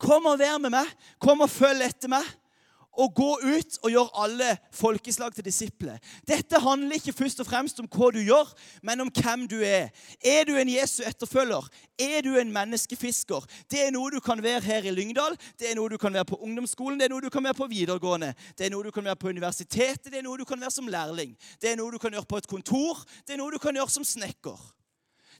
Kom 0.00 0.26
og 0.30 0.40
vær 0.40 0.56
med 0.62 0.72
meg. 0.74 0.88
Kom 1.22 1.44
og 1.44 1.52
følg 1.52 1.84
etter 1.86 2.10
meg 2.12 2.26
å 3.00 3.06
gå 3.12 3.30
ut 3.42 3.78
og 3.82 3.90
gjøre 3.92 4.22
alle 4.24 4.50
folkeslag 4.74 5.34
til 5.34 5.46
disipler. 5.46 5.98
Dette 6.26 6.60
handler 6.62 6.98
ikke 6.98 7.14
først 7.16 7.42
og 7.42 7.48
fremst 7.48 7.80
om 7.82 7.88
hva 7.90 8.10
du 8.14 8.20
gjør, 8.22 8.50
men 8.86 9.04
om 9.04 9.10
hvem 9.14 9.46
du 9.50 9.58
er. 9.66 9.90
Er 10.24 10.46
du 10.48 10.54
en 10.58 10.70
Jesu 10.70 11.02
etterfølger? 11.06 11.66
Er 12.00 12.22
du 12.26 12.34
en 12.40 12.52
menneskefisker? 12.54 13.46
Det 13.70 13.82
er 13.86 13.92
noe 13.94 14.12
du 14.14 14.20
kan 14.24 14.42
være 14.42 14.64
her 14.66 14.88
i 14.88 14.94
Lyngdal, 14.94 15.38
det 15.60 15.70
er 15.70 15.78
noe 15.78 15.92
du 15.92 15.98
kan 16.00 16.14
være 16.14 16.28
på 16.32 16.40
ungdomsskolen, 16.44 16.98
det 17.00 17.08
er 17.08 17.14
noe 17.14 17.24
du 17.24 17.30
kan 17.34 17.44
være 17.44 17.58
på 17.58 17.70
videregående, 17.70 18.32
det 18.58 18.68
er 18.68 18.74
noe 18.74 18.86
du 18.86 18.92
kan 18.94 19.06
være 19.06 19.20
på 19.20 19.34
universitetet, 19.34 20.12
det 20.12 20.22
er 20.22 20.26
noe 20.26 20.40
du 20.40 20.46
kan 20.48 20.60
være 20.60 20.74
som 20.74 20.88
lærling, 20.90 21.34
det 21.62 21.72
er 21.72 21.80
noe 21.80 21.94
du 21.94 22.00
kan 22.02 22.14
gjøre 22.14 22.30
på 22.30 22.40
et 22.42 22.50
kontor, 22.50 23.04
det 23.26 23.36
er 23.36 23.42
noe 23.42 23.54
du 23.54 23.60
kan 23.62 23.76
gjøre 23.76 23.94
som 23.94 24.06
snekker. 24.06 24.58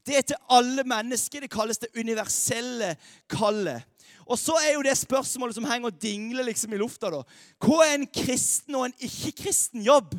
Det 0.07 0.19
er 0.19 0.25
til 0.29 0.37
alle 0.53 0.85
mennesker. 0.85 1.41
Det 1.41 1.51
kalles 1.51 1.81
det 1.81 1.89
universelle 1.97 2.95
kallet. 3.31 3.87
Og 4.27 4.39
så 4.41 4.57
er 4.65 4.75
jo 4.75 4.85
det 4.85 4.97
spørsmålet 4.99 5.57
som 5.57 5.67
henger 5.69 5.91
og 5.91 6.03
dingler 6.03 6.47
liksom 6.49 6.73
i 6.73 6.81
lufta. 6.81 7.11
da. 7.11 7.23
Hva 7.61 7.85
er 7.85 7.99
en 7.99 8.07
kristen 8.07 8.75
og 8.75 8.87
en 8.87 8.97
ikke-kristen 8.99 9.85
jobb? 9.85 10.15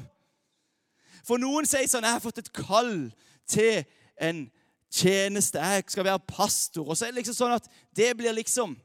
For 1.25 1.41
noen 1.41 1.65
sier 1.65 1.87
sånn 1.89 2.03
'Jeg 2.03 2.11
har 2.11 2.21
fått 2.21 2.37
et 2.37 2.53
kall 2.53 3.11
til 3.47 3.85
en 4.21 4.51
tjeneste. 4.91 5.57
Jeg 5.57 5.83
skal 5.87 6.03
være 6.03 6.19
pastor.' 6.19 6.87
Og 6.87 6.97
så 6.97 7.05
er 7.05 7.11
det 7.11 7.25
liksom 7.25 7.33
sånn 7.33 7.55
at 7.55 7.67
det 7.95 8.17
blir 8.17 8.33
liksom 8.33 8.77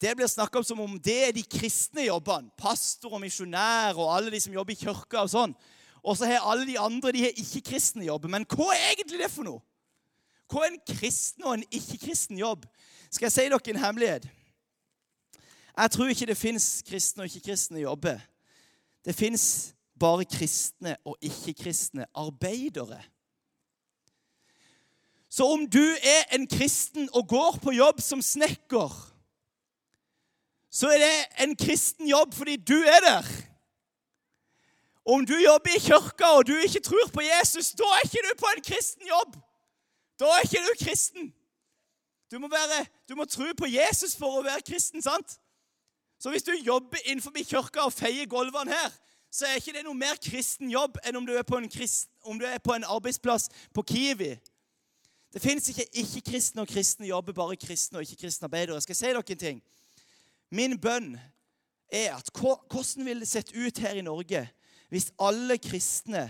det 0.00 0.16
blir 0.16 0.26
snakka 0.26 0.58
om 0.58 0.64
som 0.64 0.80
om 0.80 0.98
det 0.98 1.28
er 1.28 1.32
de 1.32 1.42
kristne 1.42 2.06
jobbene. 2.06 2.48
Pastor 2.56 3.12
og 3.12 3.20
misjonær 3.20 3.98
og 3.98 4.16
alle 4.16 4.30
de 4.30 4.40
som 4.40 4.52
jobber 4.52 4.72
i 4.72 4.80
kirka 4.80 5.20
og 5.20 5.28
sånn. 5.28 5.52
Og 6.00 6.16
så 6.16 6.24
har 6.24 6.46
alle 6.48 6.64
de 6.64 6.78
andre 6.80 7.12
de 7.12 7.26
har 7.26 7.36
ikke-kristne 7.36 8.06
jobber. 8.06 8.28
Men 8.32 8.46
hva 8.48 8.70
er 8.72 8.94
egentlig 8.94 9.20
det 9.20 9.28
for 9.30 9.44
noe? 9.44 9.60
Hva 10.48 10.64
er 10.64 10.72
en 10.72 10.96
kristen 10.96 11.44
og 11.44 11.58
en 11.58 11.66
ikke-kristen 11.68 12.40
jobb? 12.40 12.64
Skal 13.10 13.26
jeg 13.26 13.32
si 13.32 13.48
dere 13.50 13.70
en 13.70 13.84
hemmelighet? 13.84 14.28
Jeg 15.76 15.90
tror 15.90 16.06
ikke 16.08 16.26
det 16.26 16.36
fins 16.36 16.82
kristne 16.86 17.22
og 17.22 17.30
ikke-kristne 17.30 17.80
jobber. 17.80 18.18
Det 19.04 19.14
fins 19.14 19.74
bare 20.00 20.24
kristne 20.24 20.96
og 21.04 21.16
ikke-kristne 21.20 22.06
arbeidere. 22.14 23.02
Så 25.30 25.46
om 25.46 25.66
du 25.70 25.82
er 26.02 26.34
en 26.34 26.46
kristen 26.46 27.08
og 27.14 27.28
går 27.28 27.58
på 27.62 27.72
jobb 27.72 28.00
som 28.00 28.22
snekker, 28.22 28.90
så 30.70 30.88
er 30.88 30.98
det 30.98 31.46
en 31.46 31.56
kristen 31.56 32.08
jobb 32.08 32.34
fordi 32.34 32.56
du 32.56 32.78
er 32.78 33.00
der. 33.06 33.26
Om 35.04 35.26
du 35.26 35.34
jobber 35.34 35.70
i 35.76 35.82
kirka 35.82 36.24
og 36.24 36.46
du 36.46 36.54
ikke 36.54 36.80
tror 36.80 37.10
på 37.14 37.22
Jesus, 37.24 37.70
da 37.70 37.84
er 37.84 38.04
ikke 38.04 38.26
du 38.28 38.34
på 38.38 38.46
en 38.56 38.62
kristen 38.62 39.06
jobb. 39.08 39.36
Da 40.20 40.24
er 40.24 40.42
ikke 40.44 40.66
du 40.66 40.84
kristen. 40.84 41.32
Du 42.30 42.38
må, 42.38 42.48
være, 42.48 42.84
du 43.08 43.16
må 43.18 43.24
tro 43.24 43.48
på 43.58 43.66
Jesus 43.66 44.14
for 44.16 44.38
å 44.38 44.42
være 44.46 44.62
kristen, 44.62 45.02
sant? 45.02 45.38
Så 46.20 46.30
hvis 46.30 46.44
du 46.46 46.52
jobber 46.54 47.00
innenfor 47.04 47.34
kirka 47.42 47.86
og 47.88 47.94
feier 47.96 48.28
gulvene 48.30 48.70
her, 48.70 48.92
så 49.32 49.46
er 49.46 49.58
ikke 49.58 49.72
det 49.74 49.82
noe 49.86 49.98
mer 49.98 50.18
kristen 50.22 50.70
jobb 50.70 50.98
enn 51.06 51.16
om 51.18 51.26
du 51.26 51.32
er 51.38 51.46
på 51.46 51.58
en, 51.58 51.68
du 51.70 52.46
er 52.46 52.58
på 52.62 52.74
en 52.74 52.86
arbeidsplass 52.86 53.48
på 53.74 53.82
Kiwi. 53.86 54.34
Det 55.30 55.42
fins 55.42 55.68
ikke 55.70 55.86
ikke-kristne 56.02 56.62
og 56.62 56.70
kristne 56.70 57.06
jobber, 57.06 57.34
bare 57.34 57.58
kristne 57.58 58.00
og 58.00 58.06
ikke-kristne 58.06 58.50
arbeidere. 58.50 58.78
Jeg 58.78 58.88
skal 58.88 58.98
si 58.98 59.06
dere 59.06 59.22
en 59.22 59.42
ting. 59.42 59.60
Min 60.50 60.78
bønn 60.82 61.14
er 61.90 62.16
at 62.16 62.30
hvordan 62.34 63.06
ville 63.06 63.22
det 63.22 63.30
sett 63.30 63.54
ut 63.54 63.78
her 63.78 63.98
i 63.98 64.06
Norge 64.06 64.46
hvis 64.90 65.12
alle 65.22 65.58
kristne 65.62 66.26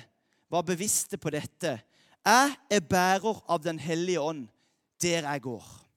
var 0.52 0.64
bevisste 0.68 1.16
på 1.16 1.32
dette? 1.32 1.78
Jeg 2.24 2.56
er 2.70 2.80
bærer 2.84 3.44
av 3.48 3.62
Den 3.64 3.78
hellige 3.80 4.20
ånd 4.20 4.48
der 5.00 5.24
jeg 5.24 5.42
går. 5.42 5.89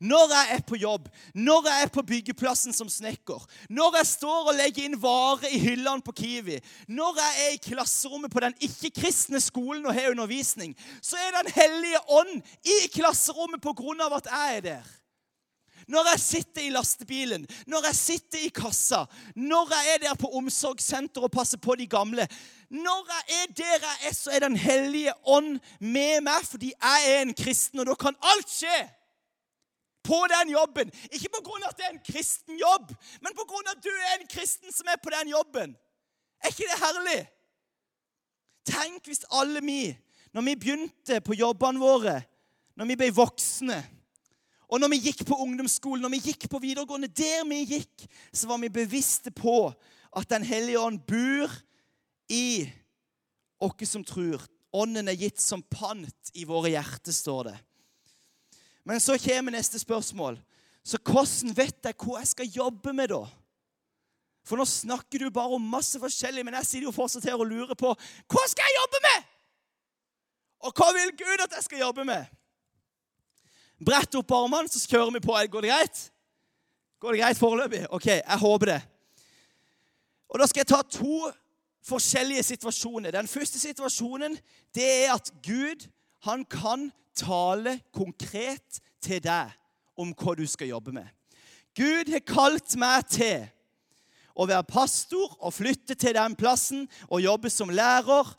Når 0.00 0.32
jeg 0.32 0.56
er 0.56 0.64
på 0.66 0.78
jobb, 0.80 1.08
når 1.34 1.68
jeg 1.68 1.82
er 1.82 1.92
på 1.94 2.02
byggeplassen 2.06 2.76
som 2.76 2.90
snekker, 2.90 3.44
når 3.70 4.00
jeg 4.00 4.10
står 4.14 4.50
og 4.50 4.58
legger 4.58 4.88
inn 4.88 4.98
varer 5.00 5.52
i 5.52 5.60
hyllene 5.62 6.04
på 6.04 6.16
Kiwi, 6.18 6.58
når 6.88 7.20
jeg 7.20 7.44
er 7.44 7.54
i 7.54 7.62
klasserommet 7.68 8.32
på 8.32 8.42
den 8.44 8.56
ikke-kristne 8.64 9.40
skolen 9.42 9.86
og 9.86 9.94
har 9.94 10.10
undervisning, 10.10 10.74
så 11.02 11.16
er 11.20 11.32
Den 11.34 11.52
hellige 11.54 11.98
ånd 12.08 12.36
i 12.62 12.76
klasserommet 12.94 13.62
på 13.62 13.72
grunn 13.74 14.00
av 14.00 14.12
at 14.20 14.28
jeg 14.30 14.56
er 14.56 14.60
der. 14.68 14.92
Når 15.88 16.08
jeg 16.10 16.20
sitter 16.20 16.62
i 16.64 16.72
lastebilen, 16.72 17.46
når 17.66 17.88
jeg 17.88 17.96
sitter 17.98 18.44
i 18.46 18.50
kassa, 18.54 19.04
når 19.36 19.72
jeg 19.74 19.94
er 19.94 20.02
der 20.06 20.18
på 20.20 20.30
omsorgssenteret 20.38 21.28
og 21.28 21.32
passer 21.34 21.60
på 21.60 21.76
de 21.76 21.86
gamle 21.86 22.26
Når 22.70 23.10
jeg 23.10 23.40
er 23.40 23.52
der 23.56 23.74
jeg 23.84 24.08
er, 24.08 24.14
så 24.14 24.30
er 24.30 24.46
Den 24.46 24.56
hellige 24.56 25.12
ånd 25.26 25.58
med 25.80 26.24
meg 26.24 26.46
fordi 26.48 26.72
jeg 26.72 27.10
er 27.10 27.22
en 27.22 27.34
kristen, 27.34 27.80
og 27.80 27.86
da 27.86 27.94
kan 27.94 28.16
alt 28.32 28.50
skje 28.50 28.78
på 30.04 30.18
den 30.30 30.52
jobben. 30.52 30.92
Ikke 31.10 31.32
på 31.32 31.42
grunn 31.46 31.64
av 31.64 31.72
at 31.72 31.80
det 31.80 31.86
er 31.88 31.94
en 31.94 32.04
kristen 32.06 32.58
jobb, 32.60 32.92
men 33.24 33.36
på 33.36 33.46
grunn 33.48 33.70
av 33.70 33.78
at 33.78 33.84
du 33.84 33.90
er 33.92 34.18
en 34.18 34.30
kristen 34.30 34.74
som 34.74 34.90
er 34.92 35.00
på 35.02 35.12
den 35.14 35.32
jobben. 35.32 35.74
Er 36.44 36.52
ikke 36.52 36.68
det 36.68 36.80
herlig? 36.82 37.18
Tenk 38.68 39.08
hvis 39.08 39.24
alle 39.32 39.60
vi, 39.64 39.80
når 40.36 40.48
vi 40.48 40.56
begynte 40.60 41.20
på 41.24 41.36
jobbene 41.36 41.80
våre, 41.80 42.20
når 42.76 42.90
vi 42.90 42.98
ble 43.00 43.10
voksne 43.14 43.82
og 44.74 44.80
når 44.80 44.90
vi 44.94 45.02
gikk 45.06 45.24
på 45.28 45.36
ungdomsskolen, 45.44 46.02
når 46.02 46.14
vi 46.16 46.32
gikk 46.32 46.48
på 46.50 46.58
videregående, 46.62 47.06
der 47.06 47.44
vi 47.46 47.60
gikk, 47.76 48.06
så 48.34 48.48
var 48.50 48.58
vi 48.58 48.72
bevisste 48.72 49.30
på 49.30 49.68
at 50.14 50.30
Den 50.30 50.42
hellige 50.46 50.80
ånd 50.80 51.00
bor 51.06 51.50
i 52.30 52.66
oss 53.62 53.90
som 53.90 54.04
tror. 54.06 54.42
Ånden 54.74 55.08
er 55.08 55.18
gitt 55.18 55.40
som 55.42 55.62
pant 55.62 56.32
i 56.34 56.46
våre 56.46 56.72
hjerter, 56.72 57.14
står 57.14 57.50
det. 57.50 57.56
Men 58.84 59.00
så 59.00 59.16
kommer 59.18 59.54
neste 59.54 59.78
spørsmål. 59.80 60.38
Så 60.84 61.00
hvordan 61.00 61.54
vet 61.56 61.86
jeg 61.88 61.96
hva 61.96 62.20
jeg 62.20 62.30
skal 62.34 62.56
jobbe 62.60 62.92
med, 62.92 63.08
da? 63.14 63.24
For 64.44 64.60
nå 64.60 64.66
snakker 64.68 65.22
du 65.22 65.30
bare 65.32 65.56
om 65.56 65.70
masse 65.72 65.96
forskjellig, 66.00 66.44
men 66.44 66.58
jeg 66.58 66.68
sitter 66.68 66.88
jo 66.90 66.92
fortsatt 66.92 67.24
her 67.24 67.40
og 67.40 67.48
lurer 67.48 67.76
på 67.80 67.94
hva 67.94 68.42
skal 68.50 68.68
jeg 68.68 68.76
jobbe 68.82 69.00
med? 69.06 69.30
Og 70.68 70.74
hva 70.76 70.90
vil 70.96 71.14
Gud 71.16 71.44
at 71.44 71.56
jeg 71.56 71.64
skal 71.64 71.80
jobbe 71.80 72.04
med? 72.08 72.28
Brett 73.84 74.16
opp 74.20 74.34
armene, 74.36 74.68
så 74.68 74.84
kjører 74.84 75.16
vi 75.16 75.22
på. 75.24 75.32
Går 75.52 75.64
det 75.64 75.72
greit? 75.72 76.02
Går 77.00 77.16
det 77.16 77.22
greit 77.22 77.40
foreløpig? 77.40 77.80
OK, 77.92 78.06
jeg 78.20 78.40
håper 78.40 78.70
det. 78.74 78.82
Og 80.28 80.40
Da 80.40 80.46
skal 80.50 80.64
jeg 80.64 80.70
ta 80.72 80.82
to 80.82 81.30
forskjellige 81.84 82.42
situasjoner. 82.42 83.12
Den 83.12 83.28
første 83.28 83.60
situasjonen 83.60 84.36
det 84.74 84.86
er 85.04 85.14
at 85.14 85.28
Gud 85.44 85.84
han 86.24 86.44
kan 86.48 86.88
tale 87.16 87.78
konkret 87.94 88.80
til 89.04 89.20
deg 89.22 89.52
om 90.00 90.14
hva 90.16 90.34
du 90.38 90.46
skal 90.48 90.72
jobbe 90.72 90.94
med. 90.96 91.06
Gud 91.76 92.10
har 92.12 92.22
kalt 92.26 92.76
meg 92.78 93.06
til 93.10 93.44
å 94.34 94.46
være 94.50 94.66
pastor 94.66 95.36
og 95.38 95.54
flytte 95.54 95.96
til 95.98 96.14
den 96.16 96.36
plassen 96.38 96.86
og 97.08 97.22
jobbe 97.22 97.50
som 97.50 97.70
lærer. 97.70 98.30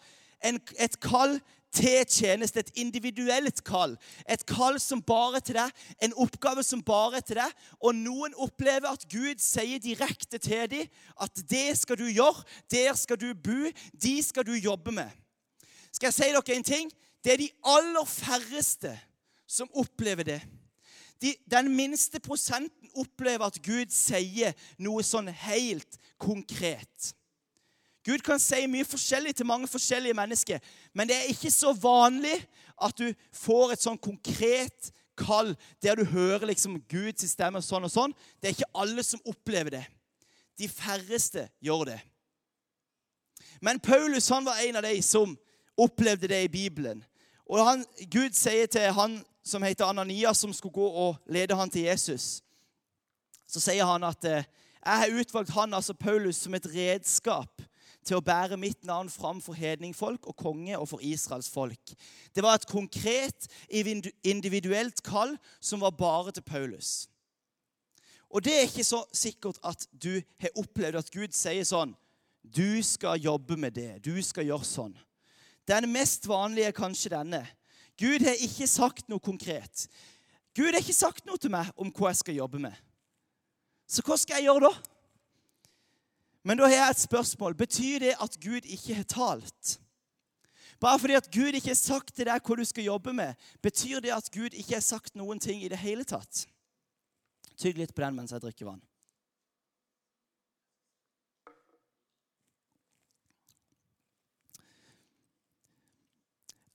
En, 0.46 0.60
et 0.80 0.98
kall 1.04 1.38
til 1.76 2.06
tjeneste, 2.08 2.60
et 2.64 2.78
individuelt 2.80 3.62
kall. 3.68 3.96
Et 4.30 4.44
kall 4.48 4.80
som 4.80 5.02
bare 5.04 5.40
er 5.40 5.46
til 5.46 5.60
deg, 5.60 5.86
en 6.04 6.16
oppgave 6.26 6.64
som 6.64 6.84
bare 6.84 7.20
er 7.20 7.28
til 7.28 7.40
deg. 7.42 7.56
Og 7.84 7.96
noen 7.98 8.36
opplever 8.40 8.88
at 8.92 9.08
Gud 9.12 9.44
sier 9.44 9.82
direkte 9.84 10.40
til 10.40 10.70
dem 10.72 10.88
at 11.22 11.44
det 11.50 11.68
skal 11.80 12.00
du 12.00 12.08
gjøre, 12.08 12.46
der 12.72 12.96
skal 13.00 13.20
du 13.20 13.32
bo, 13.36 13.72
de 13.94 14.16
skal 14.24 14.48
du 14.48 14.56
jobbe 14.56 14.96
med. 14.96 15.12
Skal 15.92 16.12
jeg 16.12 16.18
si 16.18 16.32
dere 16.32 16.56
en 16.56 16.68
ting? 16.68 16.92
Det 17.26 17.34
er 17.34 17.42
de 17.42 17.50
aller 17.66 18.06
færreste 18.06 18.94
som 19.50 19.70
opplever 19.74 20.24
det. 20.24 20.42
De, 21.22 21.34
den 21.52 21.72
minste 21.74 22.20
prosenten 22.20 22.90
opplever 22.96 23.48
at 23.48 23.58
Gud 23.66 23.90
sier 23.90 24.54
noe 24.78 25.02
sånn 25.04 25.32
helt 25.34 25.98
konkret. 26.22 27.14
Gud 28.06 28.22
kan 28.22 28.38
si 28.38 28.68
mye 28.70 28.86
forskjellig 28.86 29.34
til 29.40 29.50
mange 29.50 29.68
forskjellige 29.72 30.14
mennesker, 30.14 30.62
men 30.94 31.10
det 31.10 31.18
er 31.18 31.32
ikke 31.32 31.50
så 31.50 31.74
vanlig 31.74 32.36
at 32.78 32.94
du 33.00 33.08
får 33.34 33.74
et 33.74 33.86
sånn 33.88 33.98
konkret 33.98 34.92
kall 35.18 35.56
der 35.82 35.98
du 35.98 36.04
hører 36.12 36.46
liksom 36.52 36.78
Guds 36.92 37.26
stemme 37.32 37.64
sånn 37.66 37.88
og 37.88 37.94
sånn. 37.94 38.14
Det 38.38 38.52
er 38.52 38.58
ikke 38.60 38.76
alle 38.78 39.02
som 39.08 39.24
opplever 39.26 39.80
det. 39.80 39.86
De 40.62 40.70
færreste 40.70 41.48
gjør 41.64 41.90
det. 41.90 41.98
Men 43.66 43.82
Paulus 43.82 44.30
han 44.30 44.46
var 44.46 44.62
en 44.62 44.78
av 44.78 44.86
de 44.86 45.00
som 45.02 45.34
opplevde 45.80 46.30
det 46.30 46.44
i 46.46 46.52
Bibelen. 46.52 47.02
Og 47.46 47.62
han, 47.62 47.86
Gud 48.12 48.34
sier 48.38 48.70
til 48.72 48.94
han 48.96 49.20
som 49.46 49.64
heter 49.64 49.86
Ananias, 49.86 50.42
som 50.42 50.54
skulle 50.54 50.74
gå 50.74 50.88
og 50.88 51.18
lede 51.30 51.56
han 51.56 51.70
til 51.70 51.86
Jesus, 51.86 52.42
så 53.46 53.62
sier 53.62 53.86
han 53.86 54.04
at 54.08 54.26
eh, 54.26 54.48
jeg 54.86 55.02
har 55.02 55.20
utvalgt 55.20 55.54
han, 55.54 55.74
altså 55.74 55.94
Paulus, 55.94 56.36
som 56.36 56.54
et 56.58 56.68
redskap 56.70 57.62
til 58.06 58.20
å 58.20 58.26
bære 58.26 58.58
mitt 58.62 58.84
navn 58.86 59.10
fram 59.10 59.40
for 59.42 59.58
hedningfolk 59.58 60.28
og 60.30 60.38
konge 60.38 60.78
og 60.78 60.88
for 60.90 61.02
Israels 61.02 61.50
folk. 61.50 61.94
Det 62.36 62.44
var 62.46 62.58
et 62.60 62.68
konkret, 62.70 63.48
individuelt 63.70 65.02
kall 65.06 65.34
som 65.60 65.82
var 65.82 65.98
bare 65.98 66.36
til 66.36 66.46
Paulus. 66.46 67.08
Og 68.30 68.44
det 68.46 68.54
er 68.54 68.68
ikke 68.68 68.86
så 68.86 69.02
sikkert 69.14 69.58
at 69.66 69.88
du 69.92 70.20
har 70.42 70.54
opplevd 70.60 71.00
at 71.00 71.12
Gud 71.14 71.34
sier 71.34 71.66
sånn 71.66 71.96
Du 72.46 72.84
skal 72.86 73.18
jobbe 73.18 73.56
med 73.58 73.74
det. 73.74 74.06
Du 74.06 74.22
skal 74.22 74.46
gjøre 74.46 74.68
sånn. 74.70 74.94
Den 75.68 75.88
mest 75.92 76.28
vanlige 76.30 76.70
er 76.70 76.76
kanskje 76.78 77.14
denne. 77.16 77.42
Gud 78.00 78.26
har 78.26 78.38
ikke 78.44 78.68
sagt 78.68 79.08
noe 79.10 79.24
konkret. 79.24 79.88
Gud 80.56 80.72
har 80.72 80.82
ikke 80.82 80.96
sagt 80.96 81.26
noe 81.28 81.40
til 81.42 81.52
meg 81.52 81.72
om 81.80 81.92
hva 81.96 82.12
jeg 82.12 82.22
skal 82.22 82.38
jobbe 82.38 82.62
med. 82.64 82.76
Så 83.88 84.04
hva 84.06 84.18
skal 84.18 84.40
jeg 84.40 84.50
gjøre 84.50 84.70
da? 84.70 84.74
Men 86.46 86.60
da 86.60 86.68
har 86.68 86.76
jeg 86.76 86.94
et 86.94 87.04
spørsmål. 87.06 87.56
Betyr 87.58 88.04
det 88.06 88.14
at 88.22 88.38
Gud 88.42 88.68
ikke 88.70 88.98
har 89.00 89.08
talt? 89.10 89.78
Bare 90.80 91.00
fordi 91.00 91.16
at 91.18 91.32
Gud 91.32 91.56
ikke 91.56 91.72
har 91.72 91.80
sagt 91.80 92.14
til 92.16 92.28
deg 92.28 92.44
hva 92.46 92.58
du 92.60 92.66
skal 92.68 92.86
jobbe 92.86 93.14
med, 93.16 93.34
betyr 93.64 94.04
det 94.04 94.12
at 94.14 94.28
Gud 94.32 94.54
ikke 94.54 94.76
har 94.76 94.84
sagt 94.86 95.16
noen 95.16 95.40
ting 95.42 95.64
i 95.64 95.72
det 95.72 95.80
hele 95.82 96.04
tatt? 96.06 96.46
Tygg 97.58 97.80
litt 97.80 97.96
på 97.96 98.04
den 98.04 98.18
mens 98.18 98.36
jeg 98.36 98.44
drikker 98.44 98.68
vann. 98.68 98.84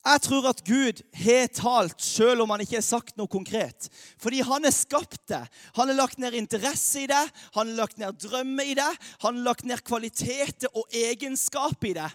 Jeg 0.01 0.21
tror 0.25 0.47
at 0.49 0.63
Gud 0.65 1.01
har 1.13 1.51
talt 1.53 2.01
selv 2.01 2.41
om 2.41 2.49
han 2.49 2.63
ikke 2.63 2.79
har 2.79 2.85
sagt 2.85 3.19
noe 3.19 3.29
konkret. 3.29 3.85
Fordi 4.21 4.39
han 4.41 4.65
har 4.65 4.73
skapt 4.73 5.19
det. 5.29 5.43
Han 5.77 5.91
har 5.91 5.99
lagt 5.99 6.17
ned 6.21 6.33
interesse 6.37 7.03
i 7.03 7.09
det, 7.11 7.21
han 7.53 7.69
har 7.69 7.77
lagt 7.83 8.01
ned 8.01 8.17
drømme 8.23 8.65
i 8.65 8.73
det, 8.77 8.89
han 9.21 9.37
har 9.37 9.45
lagt 9.51 9.67
ned 9.69 9.83
kvaliteter 9.85 10.73
og 10.73 10.89
egenskap 10.89 11.85
i 11.85 11.93
det. 11.99 12.09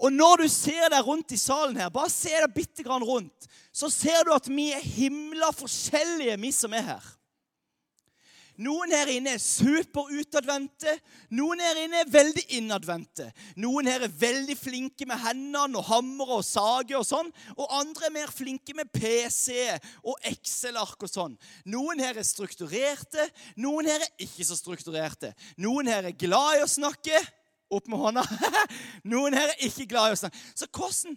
Og 0.00 0.14
når 0.14 0.44
du 0.44 0.48
ser 0.48 0.86
deg 0.92 1.04
rundt 1.04 1.34
i 1.34 1.40
salen 1.40 1.76
her, 1.82 1.90
bare 1.92 2.12
se 2.12 2.30
deg 2.30 2.54
bitte 2.54 2.86
grann 2.86 3.04
rundt, 3.04 3.50
så 3.74 3.90
ser 3.92 4.22
du 4.24 4.32
at 4.32 4.46
vi 4.48 4.70
er 4.72 4.80
himla 4.80 5.50
forskjellige, 5.52 6.38
vi 6.40 6.54
som 6.54 6.72
er 6.78 6.86
her. 6.94 7.10
Noen 8.60 8.92
her 8.92 9.08
inne 9.08 9.34
er 9.36 9.40
superutadvendte. 9.40 10.92
Noen 11.32 11.62
her 11.64 11.78
inne 11.80 12.02
er 12.02 12.10
veldig 12.12 12.42
innadvendte. 12.58 13.30
Noen 13.60 13.88
her 13.88 14.04
er 14.04 14.18
veldig 14.20 14.56
flinke 14.58 15.06
med 15.08 15.22
hendene 15.22 15.80
og 15.80 15.86
hammer 15.88 16.34
og 16.36 16.44
sage 16.44 16.98
og 16.98 17.06
sånn. 17.08 17.30
Og 17.56 17.72
andre 17.78 18.10
er 18.10 18.16
mer 18.18 18.34
flinke 18.34 18.76
med 18.76 18.90
PC 18.92 19.56
og 20.04 20.20
Excel-ark 20.28 21.08
og 21.08 21.12
sånn. 21.12 21.38
Noen 21.72 22.04
her 22.04 22.20
er 22.20 22.26
strukturerte, 22.26 23.30
noen 23.56 23.88
her 23.88 24.04
er 24.04 24.26
ikke 24.26 24.44
så 24.44 24.58
strukturerte. 24.58 25.32
Noen 25.60 25.88
her 25.88 26.10
er 26.10 26.20
glad 26.20 26.60
i 26.60 26.64
å 26.66 26.70
snakke. 26.70 27.16
Opp 27.70 27.86
med 27.86 28.00
hånda. 28.02 28.24
Noen 29.12 29.36
her 29.38 29.52
er 29.52 29.60
ikke 29.62 29.86
glad 29.92 30.10
i 30.10 30.16
å 30.16 30.18
snakke. 30.18 30.40
Så 30.58 30.66
hvordan 30.74 31.14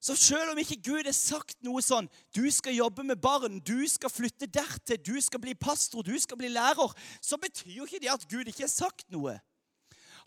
Så 0.00 0.14
selv 0.14 0.52
om 0.52 0.58
ikke 0.62 0.78
Gud 0.84 1.08
har 1.08 1.14
sagt 1.16 1.56
noe 1.66 1.82
sånn 1.82 2.06
Du 2.34 2.44
skal 2.54 2.76
jobbe 2.76 3.02
med 3.02 3.18
barn, 3.18 3.58
du 3.58 3.82
skal 3.90 4.12
flytte 4.12 4.46
dertil, 4.46 5.00
du 5.02 5.18
skal 5.20 5.42
bli 5.42 5.56
pastor, 5.58 6.06
du 6.06 6.14
skal 6.22 6.38
bli 6.38 6.52
lærer, 6.54 6.94
så 7.20 7.38
betyr 7.40 7.80
jo 7.80 7.88
ikke 7.88 8.02
det 8.04 8.12
at 8.12 8.28
Gud 8.30 8.46
ikke 8.46 8.66
har 8.66 8.72
sagt 8.72 9.08
noe. 9.10 9.34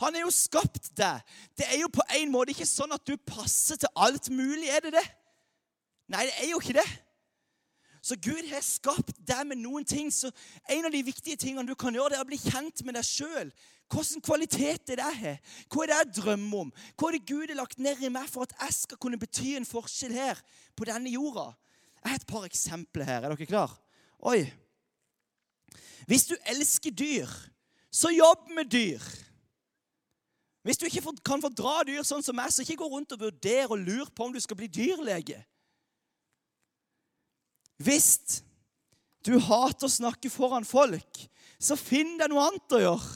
Han 0.02 0.18
har 0.18 0.26
jo 0.26 0.34
skapt 0.34 0.92
deg. 0.98 1.22
Det 1.58 1.68
er 1.70 1.80
jo 1.84 1.92
på 1.94 2.04
en 2.18 2.34
måte 2.34 2.56
ikke 2.56 2.68
sånn 2.68 2.92
at 2.96 3.06
du 3.08 3.16
passer 3.22 3.80
til 3.80 3.92
alt 3.96 4.32
mulig, 4.34 4.68
er 4.74 4.84
det 4.88 4.96
det? 4.98 5.08
Nei, 6.12 6.26
det 6.28 6.36
er 6.42 6.52
jo 6.52 6.60
ikke 6.60 6.80
det. 6.82 6.88
Så 8.02 8.18
Gud 8.18 8.48
har 8.50 8.64
skapt 8.66 9.20
deg 9.30 9.46
med 9.52 9.62
noen 9.62 9.86
ting. 9.86 10.10
Så 10.14 10.32
en 10.70 10.88
av 10.88 10.94
de 10.94 11.04
viktige 11.06 11.38
tingene 11.38 11.70
du 11.70 11.78
kan 11.78 11.94
gjøre, 11.94 12.16
det 12.16 12.20
er 12.20 12.26
å 12.26 12.30
bli 12.32 12.40
kjent 12.42 12.82
med 12.86 12.98
deg 12.98 13.06
sjøl. 13.06 13.52
Hvilken 13.92 14.24
kvalitet 14.24 14.90
er 14.90 15.02
det 15.02 15.06
jeg 15.06 15.20
har? 15.20 15.56
Hva 15.68 15.84
er 15.84 15.92
det 15.92 15.98
jeg 16.00 16.14
drømmer 16.22 16.66
om? 16.66 16.72
Hva 16.96 17.10
er 17.10 17.18
det 17.18 17.28
Gud 17.30 17.52
har 17.52 17.60
lagt 17.60 17.82
ned 17.84 18.02
i 18.02 18.12
meg 18.14 18.30
for 18.32 18.48
at 18.48 18.56
jeg 18.56 18.78
skal 18.80 19.02
kunne 19.04 19.20
bety 19.22 19.58
en 19.60 19.68
forskjell 19.68 20.16
her 20.16 20.40
på 20.80 20.88
denne 20.88 21.12
jorda? 21.12 21.52
Jeg 22.02 22.10
har 22.10 22.22
et 22.22 22.30
par 22.30 22.48
eksempler 22.48 23.06
her. 23.06 23.22
Er 23.22 23.36
dere 23.36 23.50
klar? 23.50 23.76
Oi. 24.32 24.46
Hvis 26.10 26.26
du 26.32 26.38
elsker 26.50 26.96
dyr, 26.96 27.30
så 27.92 28.10
jobb 28.16 28.50
med 28.56 28.72
dyr. 28.72 29.04
Hvis 30.64 30.78
du 30.78 30.88
ikke 30.88 31.14
kan 31.26 31.42
fordra 31.44 31.82
dyr 31.86 32.06
sånn 32.06 32.24
som 32.26 32.38
meg, 32.38 32.50
så 32.54 32.64
ikke 32.64 32.80
gå 32.82 32.90
rundt 32.90 33.14
og 33.14 33.22
vurdere 33.28 33.70
og 33.70 33.82
lure 33.82 34.10
på 34.14 34.26
om 34.28 34.34
du 34.34 34.40
skal 34.42 34.58
bli 34.58 34.70
dyrlege. 34.72 35.42
Hvis 37.82 38.42
du 39.26 39.38
hater 39.42 39.88
å 39.88 39.92
snakke 39.92 40.30
foran 40.34 40.66
folk, 40.68 41.26
så 41.62 41.78
finn 41.78 42.16
deg 42.20 42.32
noe 42.32 42.48
annet 42.50 42.78
å 42.78 42.82
gjøre. 42.82 43.12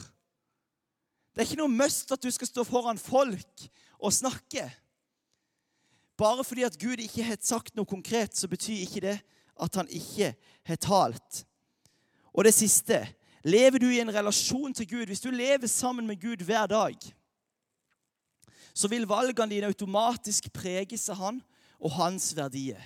Det 1.34 1.42
er 1.42 1.48
ikke 1.50 1.60
noe 1.60 1.72
must 1.82 2.12
at 2.14 2.22
du 2.22 2.30
skal 2.32 2.48
stå 2.48 2.64
foran 2.64 3.00
folk 3.00 3.66
og 3.98 4.14
snakke. 4.14 4.64
Bare 6.16 6.44
fordi 6.46 6.64
at 6.64 6.78
Gud 6.80 7.02
ikke 7.02 7.26
har 7.26 7.36
sagt 7.44 7.74
noe 7.76 7.88
konkret, 7.88 8.36
så 8.38 8.48
betyr 8.48 8.86
ikke 8.86 9.04
det 9.04 9.18
at 9.60 9.76
han 9.76 9.90
ikke 9.92 10.32
har 10.68 10.80
talt. 10.80 11.42
Og 12.32 12.46
det 12.48 12.54
siste 12.56 13.02
lever 13.44 13.82
du 13.82 13.90
i 13.90 14.00
en 14.00 14.12
relasjon 14.12 14.72
til 14.76 14.88
Gud, 14.88 15.06
hvis 15.10 15.24
du 15.24 15.30
lever 15.30 15.68
sammen 15.68 16.08
med 16.08 16.20
Gud 16.20 16.44
hver 16.44 16.66
dag, 16.72 16.96
så 18.76 18.88
vil 18.92 19.08
valgene 19.08 19.54
dine 19.54 19.70
automatisk 19.72 20.50
preges 20.52 21.08
av 21.12 21.20
han 21.20 21.38
og 21.80 21.94
hans 21.96 22.32
verdier. 22.36 22.80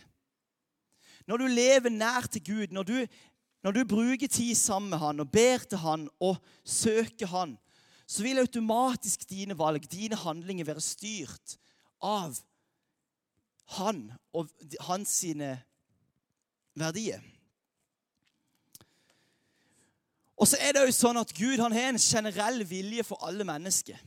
Når 1.31 1.39
du 1.39 1.47
lever 1.47 1.93
nær 1.95 2.27
til 2.27 2.43
Gud, 2.43 2.73
når 2.75 2.83
du, 2.83 2.97
når 3.63 3.75
du 3.77 3.85
bruker 3.87 4.27
tid 4.27 4.55
sammen 4.59 4.91
med 4.91 4.99
han 4.99 5.23
og 5.23 5.31
ber 5.31 5.63
til 5.63 5.79
han 5.79 6.09
og 6.19 6.41
søker 6.67 7.31
han, 7.31 7.55
så 8.11 8.25
vil 8.27 8.43
automatisk 8.43 9.29
dine 9.31 9.55
valg, 9.59 9.85
dine 9.93 10.19
handlinger, 10.19 10.67
være 10.67 10.83
styrt 10.83 11.55
av 12.03 12.35
han 13.77 14.09
og 14.35 14.51
hans 14.89 15.13
sine 15.23 15.53
verdier. 16.75 17.23
Og 20.35 20.49
så 20.51 20.59
er 20.59 20.75
det 20.75 20.83
jo 20.89 20.97
sånn 20.97 21.21
at 21.21 21.35
Gud 21.37 21.63
han 21.63 21.77
har 21.77 21.93
en 21.93 22.03
generell 22.03 22.65
vilje 22.67 23.07
for 23.07 23.23
alle 23.29 23.47
mennesker, 23.47 24.03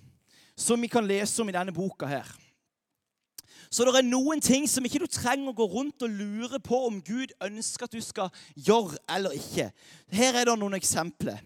som 0.59 0.81
vi 0.81 0.91
kan 0.91 1.07
lese 1.07 1.39
om 1.39 1.47
i 1.47 1.55
denne 1.55 1.71
boka 1.71 2.09
her. 2.09 2.27
Så 3.73 3.85
det 3.85 3.95
er 3.97 4.05
noen 4.05 4.41
ting 4.41 4.67
som 4.69 4.85
ikke 4.85 5.01
du 5.03 5.07
trenger 5.09 5.51
å 5.51 5.57
gå 5.57 5.67
rundt 5.71 6.05
og 6.05 6.13
lure 6.13 6.59
på 6.63 6.79
om 6.87 6.99
Gud 7.03 7.33
ønsker 7.43 7.87
at 7.87 7.95
du 7.95 8.01
skal 8.03 8.29
gjøre 8.55 8.99
eller 9.09 9.35
ikke. 9.37 9.71
Her 10.13 10.41
er 10.41 10.49
det 10.49 10.57
noen 10.59 10.77
eksempler. 10.77 11.41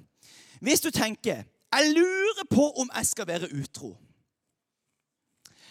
Hvis 0.62 0.84
du 0.84 0.92
tenker 0.92 1.46
jeg 1.68 1.94
lurer 1.94 2.46
på 2.50 2.70
om 2.80 2.90
jeg 2.96 3.10
skal 3.10 3.28
være 3.28 3.50
utro. 3.60 3.92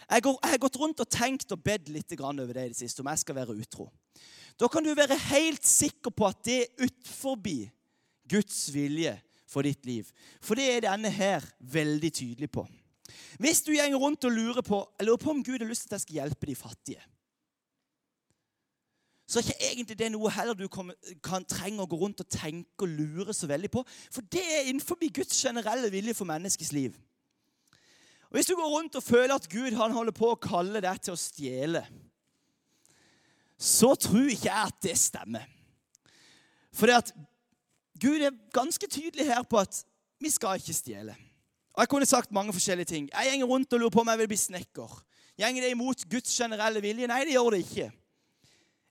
Jeg, 0.06 0.23
har 0.23 0.59
gått 0.62 0.76
rundt 0.78 1.00
og 1.02 1.11
tenkt 1.11 1.50
og 1.50 1.62
bedt 1.64 1.88
litt 1.90 2.12
over 2.21 2.52
det 2.52 2.66
i 2.66 2.68
det 2.71 2.78
siste, 2.78 3.00
om 3.02 3.09
jeg 3.11 3.25
skal 3.25 3.35
være 3.35 3.56
utro. 3.56 3.88
Da 4.61 4.68
kan 4.68 4.85
du 4.85 4.95
være 4.95 5.16
helt 5.33 5.66
sikker 5.66 6.12
på 6.14 6.28
at 6.28 6.45
det 6.45 6.59
er 6.62 6.85
utenfor 6.87 7.37
Guds 8.28 8.73
vilje 8.75 9.16
for 9.49 9.62
ditt 9.62 9.85
liv. 9.87 10.06
For 10.40 10.54
det 10.54 10.68
er 10.71 10.87
denne 10.87 11.11
her 11.11 11.45
veldig 11.61 12.12
tydelig 12.12 12.50
på. 12.50 12.66
Hvis 13.42 13.62
du 13.62 13.72
går 13.75 13.98
rundt 14.00 14.25
og 14.25 14.32
lurer 14.32 14.64
på, 14.66 14.80
lurer 15.00 15.20
på 15.20 15.30
om 15.30 15.44
Gud 15.44 15.58
har 15.58 15.68
lyst 15.68 15.86
til 15.86 15.94
at 15.94 15.98
jeg 15.98 16.06
skal 16.06 16.18
hjelpe 16.20 16.46
de 16.46 16.56
fattige, 16.56 17.02
så 19.26 19.40
er 19.40 19.42
ikke 19.42 19.70
egentlig 19.72 19.98
det 19.98 20.08
noe 20.14 20.31
heller 20.31 20.54
du 20.54 20.68
kan 20.70 21.46
trenge 21.50 21.83
å 21.83 21.88
gå 21.90 21.98
rundt 21.98 22.22
og 22.22 22.31
tenke 22.31 22.87
og 22.87 22.92
lure 22.94 23.35
så 23.35 23.48
veldig 23.50 23.70
på. 23.74 23.83
For 24.14 24.22
det 24.31 24.42
er 24.42 24.68
innenfor 24.70 25.00
Guds 25.02 25.40
generelle 25.40 25.90
vilje 25.90 26.14
for 26.14 26.31
menneskets 26.31 26.70
liv. 26.72 26.94
Og 28.31 28.38
Hvis 28.38 28.46
du 28.46 28.54
går 28.54 28.70
rundt 28.70 28.98
og 28.98 29.02
føler 29.02 29.35
at 29.35 29.48
Gud 29.50 29.74
han 29.74 29.94
holder 29.94 30.14
på 30.14 30.31
å 30.31 30.38
kalle 30.38 30.83
deg 30.83 31.02
til 31.02 31.16
å 31.16 31.18
stjele, 31.18 31.83
så 33.59 33.94
tror 33.98 34.31
ikke 34.31 34.46
jeg 34.46 34.70
at 34.70 34.81
det 34.85 34.94
stemmer. 35.00 35.46
For 36.76 36.87
det 36.87 37.00
at 37.00 37.12
Gud 37.98 38.20
er 38.20 38.37
ganske 38.54 38.87
tydelig 38.87 39.26
her 39.26 39.42
på 39.48 39.59
at 39.59 39.81
vi 40.20 40.31
skal 40.31 40.61
ikke 40.61 40.76
stjele. 40.76 41.16
Og 41.76 41.80
Jeg 41.80 41.88
kunne 41.88 42.06
sagt 42.06 42.32
mange 42.32 42.52
forskjellige 42.52 42.88
ting. 42.88 43.10
Jeg 43.12 43.40
går 43.40 43.48
rundt 43.48 43.72
og 43.72 43.80
lurer 43.80 43.90
på 43.90 44.00
om 44.00 44.08
jeg 44.08 44.18
vil 44.18 44.28
bli 44.28 44.36
snekker. 44.36 45.02
Gjenger 45.38 45.62
det 45.62 45.70
imot 45.70 46.04
Guds 46.10 46.32
generelle 46.32 46.80
vilje? 46.80 47.06
Nei, 47.06 47.24
det 47.28 47.34
gjør 47.36 47.50
det 47.52 47.58
ikke. 47.66 47.90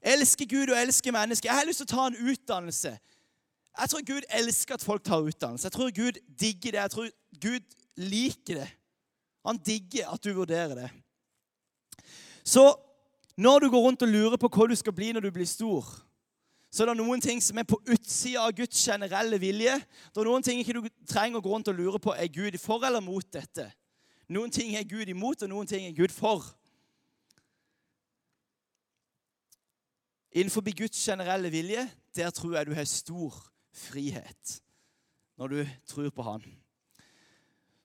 Elsker 0.05 0.45
Gud 0.45 0.69
og 0.69 0.77
elsker 0.77 1.11
mennesker. 1.11 1.49
Jeg 1.49 1.57
har 1.57 1.65
lyst 1.65 1.81
til 1.81 1.89
å 1.89 1.95
ta 1.95 2.05
en 2.11 2.19
utdannelse. 2.29 2.91
Jeg 3.79 3.89
tror 3.89 4.05
Gud 4.05 4.27
elsker 4.29 4.77
at 4.77 4.85
folk 4.85 5.03
tar 5.03 5.25
utdannelse. 5.25 5.65
Jeg 5.65 5.73
tror 5.73 5.95
Gud 5.95 6.19
digger 6.39 6.75
det. 6.77 6.81
Jeg 6.83 6.93
tror 6.93 7.09
Gud 7.41 7.75
liker 7.97 8.61
det. 8.61 8.69
Han 9.45 9.57
digger 9.57 10.13
at 10.13 10.23
du 10.23 10.33
vurderer 10.33 10.75
det. 10.77 10.89
Så 12.45 12.69
når 13.37 13.59
du 13.59 13.69
går 13.69 13.81
rundt 13.81 14.05
og 14.05 14.13
lurer 14.13 14.37
på 14.37 14.49
hva 14.53 14.69
du 14.69 14.75
skal 14.77 14.93
bli 14.93 15.09
når 15.11 15.25
du 15.25 15.31
blir 15.33 15.49
stor, 15.49 15.89
så 16.75 16.83
er 16.83 16.89
det 16.91 16.97
noen 16.99 17.21
ting 17.23 17.39
som 17.39 17.55
er 17.55 17.63
på 17.63 17.77
utsida 17.87 18.41
av 18.43 18.51
Guds 18.57 18.81
generelle 18.83 19.37
vilje. 19.39 19.77
Det 20.11 20.19
er 20.19 20.27
noen 20.27 20.43
ting 20.43 20.59
ikke 20.59 20.73
du 20.75 20.87
trenger 21.07 21.39
å 21.39 21.43
gå 21.45 21.53
rundt 21.53 21.69
og 21.71 21.77
lure 21.77 22.01
på 22.03 22.11
er 22.11 22.27
Gud 22.27 22.57
for 22.59 22.83
eller 22.83 22.99
mot 22.99 23.23
dette. 23.31 23.69
Noen 24.27 24.51
ting 24.51 24.73
er 24.75 24.83
Gud 24.83 25.07
imot, 25.07 25.45
og 25.45 25.51
noen 25.53 25.69
ting 25.69 25.85
er 25.87 25.95
Gud 25.95 26.11
for. 26.11 26.43
Innenfor 30.35 30.65
Guds 30.75 30.99
generelle 30.99 31.53
vilje, 31.53 31.85
der 32.15 32.35
tror 32.35 32.57
jeg 32.57 32.67
du 32.67 32.73
har 32.75 32.91
stor 32.91 33.39
frihet. 33.71 34.59
Når 35.39 35.47
du 35.47 35.63
tror 35.87 36.11
på 36.11 36.27
Han. 36.27 36.43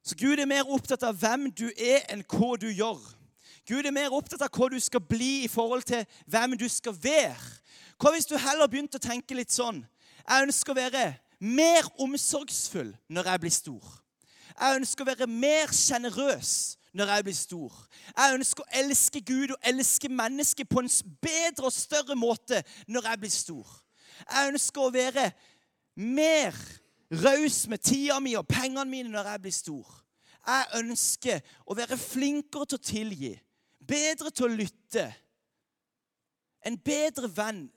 Så 0.03 0.19
Gud 0.19 0.43
er 0.43 0.51
mer 0.51 0.67
opptatt 0.67 1.07
av 1.07 1.15
hvem 1.15 1.47
du 1.55 1.69
er, 1.77 2.03
enn 2.11 2.27
hva 2.27 2.57
du 2.59 2.67
gjør. 2.67 2.99
Gud 3.71 3.87
er 3.87 3.95
mer 3.95 4.11
opptatt 4.11 4.43
av 4.43 4.51
hva 4.51 4.67
du 4.75 4.81
skal 4.83 5.07
bli 5.07 5.45
i 5.45 5.51
forhold 5.51 5.87
til 5.87 6.03
hvem 6.27 6.59
du 6.59 6.67
skal 6.67 6.97
være. 6.99 7.60
Hva 8.01 8.15
hvis 8.15 8.29
du 8.31 8.37
heller 8.41 8.69
begynte 8.71 8.97
å 8.97 9.03
tenke 9.03 9.37
litt 9.37 9.53
sånn 9.53 9.83
Jeg 10.25 10.47
ønsker 10.47 10.73
å 10.73 10.79
være 10.79 11.05
mer 11.41 11.87
omsorgsfull 12.01 12.93
når 13.09 13.31
jeg 13.33 13.41
blir 13.41 13.53
stor. 13.55 13.85
Jeg 14.53 14.77
ønsker 14.81 15.05
å 15.05 15.09
være 15.09 15.29
mer 15.31 15.73
sjenerøs 15.73 16.53
når 16.97 17.13
jeg 17.15 17.25
blir 17.25 17.37
stor. 17.39 17.79
Jeg 18.17 18.35
ønsker 18.37 18.65
å 18.65 18.73
elske 18.83 19.23
Gud 19.25 19.55
og 19.55 19.71
elske 19.73 20.11
mennesket 20.13 20.69
på 20.69 20.83
en 20.83 20.91
bedre 21.23 21.71
og 21.71 21.75
større 21.75 22.17
måte 22.19 22.61
når 22.91 23.09
jeg 23.09 23.23
blir 23.23 23.33
stor. 23.33 23.73
Jeg 24.27 24.53
ønsker 24.53 24.85
å 24.85 24.93
være 24.93 25.31
mer 25.97 26.57
raus 27.25 27.65
med 27.71 27.83
tida 27.85 28.21
mi 28.21 28.37
og 28.39 28.49
pengene 28.51 28.85
mine 28.91 29.13
når 29.13 29.33
jeg 29.33 29.45
blir 29.47 29.57
stor. 29.57 29.97
Jeg 30.47 30.71
ønsker 30.81 31.41
å 31.67 31.77
være 31.77 31.99
flinkere 32.01 32.69
til 32.69 32.81
å 32.81 32.87
tilgi, 32.91 33.35
bedre 33.81 34.33
til 34.33 34.49
å 34.49 34.55
lytte, 34.61 35.09
en 36.65 36.77
bedre 36.85 37.29
venn 37.33 37.69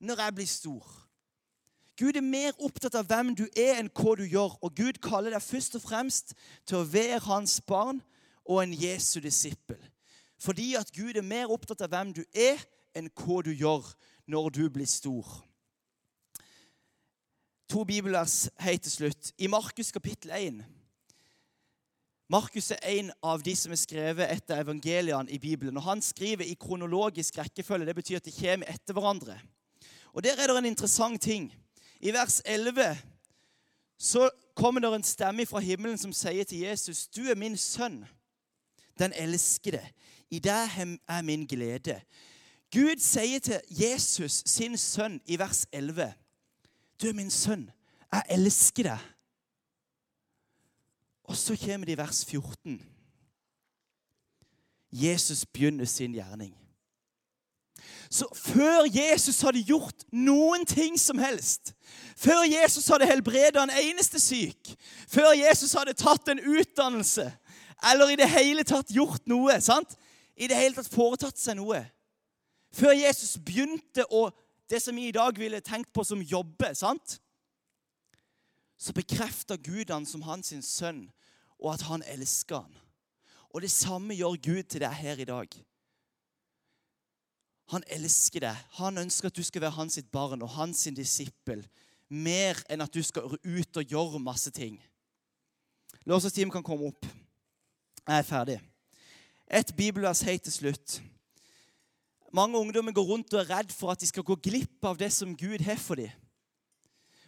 når 0.00 0.22
jeg 0.22 0.34
blir 0.34 0.50
stor. 0.50 0.86
Gud 1.98 2.14
er 2.14 2.22
mer 2.22 2.54
opptatt 2.62 2.94
av 2.94 3.08
hvem 3.10 3.32
du 3.34 3.48
er, 3.48 3.80
enn 3.80 3.90
hva 3.90 4.14
du 4.18 4.22
gjør. 4.22 4.54
Og 4.62 4.74
Gud 4.78 5.00
kaller 5.02 5.34
deg 5.34 5.42
først 5.42 5.74
og 5.80 5.82
fremst 5.82 6.34
til 6.68 6.78
å 6.78 6.86
være 6.86 7.24
hans 7.26 7.58
barn 7.66 7.98
og 8.46 8.62
en 8.62 8.74
Jesu 8.76 9.18
disippel. 9.24 9.80
Fordi 10.38 10.76
at 10.78 10.92
Gud 10.94 11.18
er 11.18 11.26
mer 11.26 11.50
opptatt 11.50 11.82
av 11.82 11.90
hvem 11.90 12.14
du 12.14 12.22
er, 12.30 12.62
enn 12.94 13.10
hva 13.18 13.42
du 13.42 13.50
gjør 13.50 13.90
når 14.30 14.50
du 14.54 14.64
blir 14.70 14.86
stor. 14.86 15.26
To 17.68 17.82
bibelvers 17.84 18.46
helt 18.62 18.86
til 18.86 18.94
slutt. 18.94 19.32
I 19.36 19.50
Markus 19.50 19.90
kapittel 19.92 20.30
1 20.32 20.62
Markus 22.28 22.70
er 22.76 22.80
en 22.92 23.10
av 23.24 23.42
de 23.42 23.54
som 23.56 23.72
er 23.72 23.80
skrevet 23.80 24.30
etter 24.30 24.60
evangeliene 24.60 25.32
i 25.32 25.38
Bibelen. 25.40 25.76
og 25.80 25.82
Han 25.82 26.02
skriver 26.04 26.44
i 26.44 26.56
kronologisk 26.60 27.38
rekkefølge. 27.38 27.86
Det 27.88 27.94
betyr 27.96 28.16
at 28.20 28.26
de 28.28 28.34
kommer 28.36 28.68
etter 28.68 28.96
hverandre. 28.96 29.38
Og 30.12 30.24
Der 30.24 30.36
er 30.36 30.46
det 30.46 30.58
en 30.58 30.64
interessant 30.64 31.22
ting. 31.22 31.54
I 32.00 32.12
vers 32.12 32.42
11 32.44 32.98
så 33.98 34.30
kommer 34.54 34.80
det 34.80 34.94
en 34.94 35.02
stemme 35.02 35.46
fra 35.46 35.58
himmelen 35.58 35.98
som 35.98 36.12
sier 36.12 36.44
til 36.44 36.58
Jesus, 36.58 37.06
'Du 37.06 37.22
er 37.22 37.34
min 37.34 37.56
sønn, 37.56 38.04
den 38.98 39.12
elskede. 39.12 39.88
I 40.30 40.38
deg 40.38 40.98
er 41.08 41.22
min 41.22 41.46
glede.' 41.46 42.00
Gud 42.72 43.00
sier 43.00 43.38
til 43.38 43.60
Jesus, 43.70 44.42
sin 44.46 44.76
sønn, 44.76 45.20
i 45.26 45.38
vers 45.38 45.66
11, 45.72 46.14
'Du 47.02 47.08
er 47.08 47.12
min 47.12 47.30
sønn. 47.30 47.70
Jeg 48.12 48.22
elsker 48.30 48.82
deg.' 48.82 49.14
Og 51.24 51.36
så 51.36 51.56
kommer 51.56 51.84
det 51.86 51.92
i 51.92 51.98
vers 51.98 52.24
14. 52.24 52.86
Jesus 54.92 55.46
begynner 55.46 55.84
sin 55.84 56.12
gjerning. 56.12 56.67
Så 58.10 58.28
før 58.34 58.86
Jesus 58.88 59.40
hadde 59.44 59.64
gjort 59.68 60.06
noen 60.12 60.64
ting 60.66 60.96
som 61.00 61.18
helst, 61.20 61.74
før 62.16 62.46
Jesus 62.48 62.88
hadde 62.88 63.06
helbredet 63.06 63.60
en 63.60 63.74
eneste 63.74 64.20
syk, 64.20 64.72
før 65.08 65.34
Jesus 65.36 65.74
hadde 65.76 65.96
tatt 65.98 66.28
en 66.32 66.40
utdannelse 66.40 67.28
eller 67.92 68.10
i 68.10 68.16
det 68.18 68.30
hele 68.32 68.64
tatt 68.66 68.90
gjort 68.90 69.28
noe, 69.30 69.60
sant? 69.60 69.94
i 70.38 70.48
det 70.48 70.56
hele 70.56 70.74
tatt 70.76 70.90
foretatt 70.90 71.38
seg 71.38 71.58
noe 71.58 71.80
Før 72.74 72.92
Jesus 72.94 73.38
begynte 73.40 74.04
å 74.12 74.28
det 74.68 74.78
som 74.84 74.96
vi 74.96 75.08
i 75.08 75.14
dag 75.14 75.38
ville 75.40 75.60
tenkt 75.64 75.88
på 75.96 76.04
som 76.04 76.20
jobbe, 76.20 76.74
sant? 76.76 77.18
så 78.78 78.92
bekrefter 78.94 79.56
Gud 79.56 79.90
han 79.90 80.06
som 80.06 80.22
hans 80.22 80.52
sønn, 80.68 81.08
og 81.58 81.72
at 81.74 81.86
han 81.88 82.04
elsker 82.06 82.60
han. 82.62 82.76
Og 83.50 83.64
det 83.64 83.72
samme 83.74 84.14
gjør 84.14 84.36
Gud 84.38 84.68
til 84.70 84.84
deg 84.84 84.94
her 84.94 85.18
i 85.18 85.26
dag. 85.26 85.56
Han 87.72 87.84
elsker 87.92 88.46
deg. 88.46 88.60
Han 88.78 89.00
ønsker 89.04 89.28
at 89.28 89.36
du 89.36 89.44
skal 89.44 89.66
være 89.66 89.76
hans 89.76 89.98
sitt 89.98 90.08
barn 90.12 90.42
og 90.44 90.54
hans 90.56 90.86
sin 90.86 90.96
disippel. 90.96 91.64
Mer 92.08 92.60
enn 92.72 92.80
at 92.80 92.94
du 92.94 93.02
skal 93.04 93.28
ut 93.28 93.80
og 93.80 93.92
gjøre 93.92 94.20
masse 94.22 94.52
ting. 94.56 94.78
Låsesteamet 96.08 96.54
kan 96.54 96.64
komme 96.64 96.88
opp. 96.88 97.04
Jeg 98.08 98.16
er 98.16 98.24
ferdig. 98.24 98.58
Et 99.52 99.74
bibelvers 99.76 100.24
helt 100.24 100.46
til 100.46 100.54
slutt. 100.54 101.00
Mange 102.32 102.58
ungdommer 102.60 102.92
går 102.92 103.04
rundt 103.08 103.34
og 103.34 103.42
er 103.42 103.50
redd 103.58 103.72
for 103.72 103.92
at 103.92 104.00
de 104.00 104.08
skal 104.08 104.24
gå 104.24 104.36
glipp 104.48 104.84
av 104.84 104.96
det 105.00 105.10
som 105.12 105.36
Gud 105.36 105.60
har 105.64 105.80
for 105.80 106.00
dem. 106.00 106.12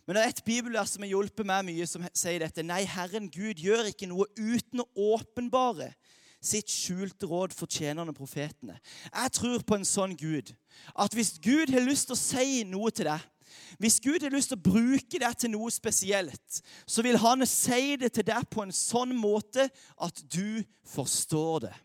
Men 0.07 0.17
det 0.17 0.23
er 0.25 0.33
et 0.33 0.45
bibelvers 0.45 0.95
som 0.95 1.05
har 1.05 1.13
hjulpet 1.13 1.47
meg 1.47 1.67
mye, 1.69 1.87
som 1.87 2.05
sier 2.17 2.41
dette. 2.43 2.65
Nei, 2.67 2.83
Herren 2.89 3.29
Gud 3.31 3.61
gjør 3.61 3.93
ikke 3.93 4.09
noe 4.11 4.27
uten 4.41 4.83
å 4.83 4.89
åpenbare 5.15 5.93
sitt 6.41 6.71
skjulte 6.73 7.29
råd 7.29 7.55
for 7.57 7.71
tjenerne 7.71 8.15
profetene. 8.17 8.79
Jeg 9.13 9.33
tror 9.37 9.65
på 9.67 9.77
en 9.77 9.87
sånn 9.87 10.17
Gud. 10.17 10.55
At 10.97 11.15
hvis 11.17 11.37
Gud 11.43 11.73
har 11.75 11.85
lyst 11.85 12.09
til 12.09 12.17
å 12.17 12.21
si 12.21 12.63
noe 12.69 12.93
til 12.95 13.11
deg, 13.11 13.27
hvis 13.83 13.99
Gud 14.03 14.23
har 14.23 14.33
lyst 14.33 14.53
til 14.53 14.61
å 14.61 14.65
bruke 14.71 15.21
deg 15.21 15.37
til 15.39 15.53
noe 15.53 15.71
spesielt, 15.75 16.61
så 16.87 17.03
vil 17.03 17.19
han 17.21 17.47
si 17.49 17.97
det 18.01 18.13
til 18.15 18.27
deg 18.31 18.47
på 18.51 18.65
en 18.65 18.75
sånn 18.75 19.15
måte 19.17 19.67
at 19.99 20.23
du 20.31 20.63
forstår 20.87 21.67
det. 21.67 21.77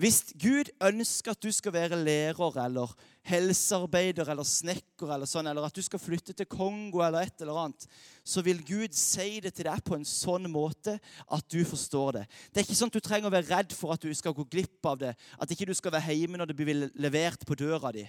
Hvis 0.00 0.30
Gud 0.40 0.70
ønsker 0.80 1.34
at 1.34 1.42
du 1.44 1.50
skal 1.52 1.74
være 1.76 1.98
lærer 2.00 2.56
eller 2.64 2.92
helsearbeider 3.28 4.30
eller 4.32 4.46
snekker, 4.46 5.10
eller 5.12 5.28
sånn, 5.28 5.50
eller 5.50 5.66
at 5.66 5.76
du 5.76 5.82
skal 5.84 6.00
flytte 6.00 6.34
til 6.36 6.48
Kongo, 6.50 7.02
eller 7.04 7.26
et 7.26 7.42
eller 7.44 7.58
annet, 7.64 7.86
så 8.24 8.42
vil 8.44 8.62
Gud 8.64 8.96
si 8.96 9.40
det 9.44 9.52
til 9.56 9.68
deg 9.68 9.82
på 9.84 9.98
en 9.98 10.06
sånn 10.08 10.48
måte 10.52 10.96
at 11.28 11.48
du 11.52 11.60
forstår 11.68 12.20
det. 12.20 12.24
Det 12.48 12.62
er 12.62 12.68
ikke 12.68 12.78
sånn 12.80 12.92
at 12.92 12.96
du 12.96 13.04
trenger 13.04 13.28
å 13.28 13.34
være 13.34 13.50
redd 13.50 13.76
for 13.76 13.94
at 13.94 14.04
du 14.04 14.12
skal 14.16 14.36
gå 14.36 14.46
glipp 14.50 14.88
av 14.88 14.98
det, 15.02 15.12
at 15.36 15.52
ikke 15.52 15.68
du 15.68 15.74
skal 15.76 15.94
være 15.96 16.16
hjemme 16.16 16.40
når 16.40 16.50
det 16.50 16.58
blir 16.58 16.88
levert 17.00 17.44
på 17.46 17.58
døra 17.58 17.92
di. 17.94 18.06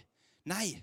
Nei. 0.49 0.79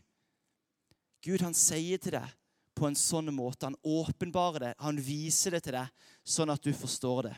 Gud 1.24 1.42
han 1.42 1.56
sier 1.56 1.98
til 1.98 2.14
deg 2.18 2.36
på 2.78 2.86
en 2.86 2.98
sånn 2.98 3.32
måte. 3.34 3.66
Han 3.66 3.80
åpenbarer 3.82 4.68
det, 4.68 4.72
han 4.78 5.00
viser 5.02 5.56
det 5.56 5.64
til 5.66 5.78
deg, 5.80 6.08
sånn 6.22 6.52
at 6.54 6.62
du 6.62 6.70
forstår 6.76 7.30
det. 7.30 7.36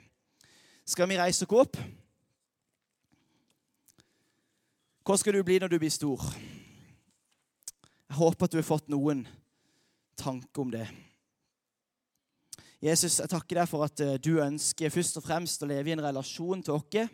Skal 0.90 1.09
vi 1.09 1.20
reise 1.20 1.46
oss 1.46 1.61
opp? 1.62 1.79
Hva 5.07 5.16
skal 5.18 5.38
du 5.38 5.44
bli 5.46 5.57
når 5.62 5.72
du 5.72 5.79
blir 5.81 5.92
stor? 5.92 6.22
Jeg 8.10 8.18
håper 8.18 8.48
at 8.48 8.50
du 8.50 8.58
har 8.58 8.66
fått 8.66 8.88
noen 8.90 9.20
tanker 10.18 10.64
om 10.64 10.70
det. 10.72 10.88
Jesus, 12.82 13.20
jeg 13.20 13.30
takker 13.30 13.60
deg 13.60 13.68
for 13.70 13.86
at 13.86 14.00
eh, 14.02 14.16
du 14.18 14.40
ønsker 14.42 14.90
først 14.90 15.20
og 15.20 15.24
fremst 15.28 15.62
å 15.62 15.68
leve 15.70 15.92
i 15.92 15.94
en 15.94 16.02
relasjon 16.02 16.64
til 16.66 16.74
oss. 16.74 17.12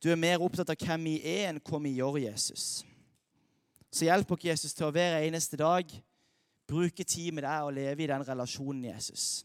Du 0.00 0.08
er 0.08 0.16
mer 0.16 0.40
opptatt 0.40 0.70
av 0.72 0.80
hvem 0.80 1.04
vi 1.10 1.16
er, 1.20 1.50
enn 1.50 1.60
hva 1.60 1.80
vi 1.84 1.92
gjør, 1.98 2.16
Jesus. 2.22 2.86
Så 3.92 4.06
hjelp 4.08 4.32
oss, 4.32 4.46
Jesus, 4.48 4.72
til 4.72 4.86
å 4.88 4.94
hver 4.94 5.18
eneste 5.18 5.58
dag 5.60 5.92
bruke 6.66 7.04
tid 7.04 7.36
med 7.36 7.44
deg 7.44 7.66
og 7.68 7.76
leve 7.76 8.06
i 8.06 8.08
den 8.08 8.24
relasjonen, 8.24 8.88
Jesus. 8.88 9.44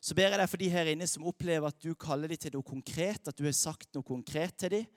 Så 0.00 0.16
ber 0.16 0.30
jeg 0.30 0.40
deg 0.40 0.48
for 0.48 0.64
de 0.64 0.70
her 0.72 0.92
inne 0.94 1.10
som 1.10 1.28
opplever 1.28 1.68
at 1.68 1.84
du 1.84 1.92
kaller 1.92 2.32
dem 2.32 2.40
til 2.40 2.56
noe 2.56 2.64
konkret, 2.64 3.28
at 3.28 3.36
du 3.36 3.44
har 3.44 3.56
sagt 3.56 3.92
noe 3.92 4.06
konkret 4.06 4.56
til 4.64 4.78
dem. 4.78 4.88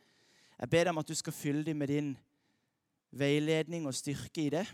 Jeg 0.57 0.71
ber 0.71 0.87
deg 0.87 0.95
om 0.95 1.03
at 1.03 1.11
du 1.11 1.15
skal 1.15 1.35
fylle 1.35 1.67
dem 1.67 1.83
med 1.83 1.91
din 1.91 2.15
veiledning 3.11 3.87
og 3.87 3.95
styrke 3.95 4.45
i 4.45 4.51
det. 4.53 4.65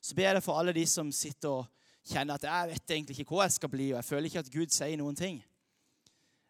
Så 0.00 0.16
ber 0.16 0.28
jeg 0.28 0.36
deg 0.38 0.44
for 0.44 0.60
alle 0.60 0.74
de 0.76 0.84
som 0.88 1.10
sitter 1.14 1.62
og 1.62 1.66
kjenner 2.04 2.36
at 2.36 2.44
jeg 2.44 2.70
vet 2.74 2.92
egentlig 2.92 3.16
ikke 3.16 3.32
hva 3.32 3.46
jeg 3.46 3.56
skal 3.56 3.72
bli, 3.72 3.88
og 3.92 3.98
jeg 3.98 4.08
føler 4.10 4.28
ikke 4.28 4.44
at 4.44 4.52
Gud 4.52 4.74
sier 4.74 5.00
noen 5.00 5.16
ting. 5.16 5.40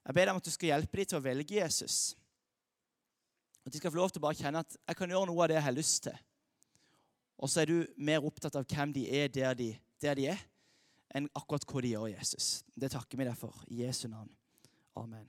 Jeg 0.04 0.16
ber 0.16 0.26
deg 0.26 0.34
om 0.34 0.42
at 0.42 0.48
du 0.48 0.52
skal 0.52 0.72
hjelpe 0.72 0.98
dem 0.98 1.10
til 1.10 1.20
å 1.20 1.24
velge 1.24 1.58
Jesus. 1.60 1.98
At 3.64 3.72
de 3.72 3.80
skal 3.80 3.94
få 3.94 4.00
lov 4.02 4.10
til 4.12 4.20
å 4.20 4.26
bare 4.26 4.38
kjenne 4.38 4.64
at 4.64 4.74
jeg 4.76 4.98
kan 4.98 5.14
gjøre 5.14 5.30
noe 5.30 5.44
av 5.44 5.52
det 5.52 5.56
jeg 5.56 5.66
har 5.68 5.76
lyst 5.76 6.02
til. 6.08 6.18
Og 7.40 7.50
så 7.50 7.62
er 7.62 7.70
du 7.70 7.78
mer 7.96 8.26
opptatt 8.26 8.58
av 8.58 8.66
hvem 8.68 8.92
de 8.94 9.06
er 9.22 9.30
der 9.32 9.56
de, 9.58 9.70
der 10.02 10.18
de 10.18 10.28
er, 10.34 10.42
enn 11.14 11.30
akkurat 11.38 11.64
hva 11.70 11.82
de 11.84 11.94
gjør, 11.94 12.10
Jesus. 12.12 12.50
Det 12.74 12.92
takker 12.92 13.20
vi 13.20 13.28
deg 13.28 13.38
for. 13.38 13.64
I 13.70 13.84
Jesu 13.86 14.06
navn. 14.10 14.30
Amen. 14.98 15.26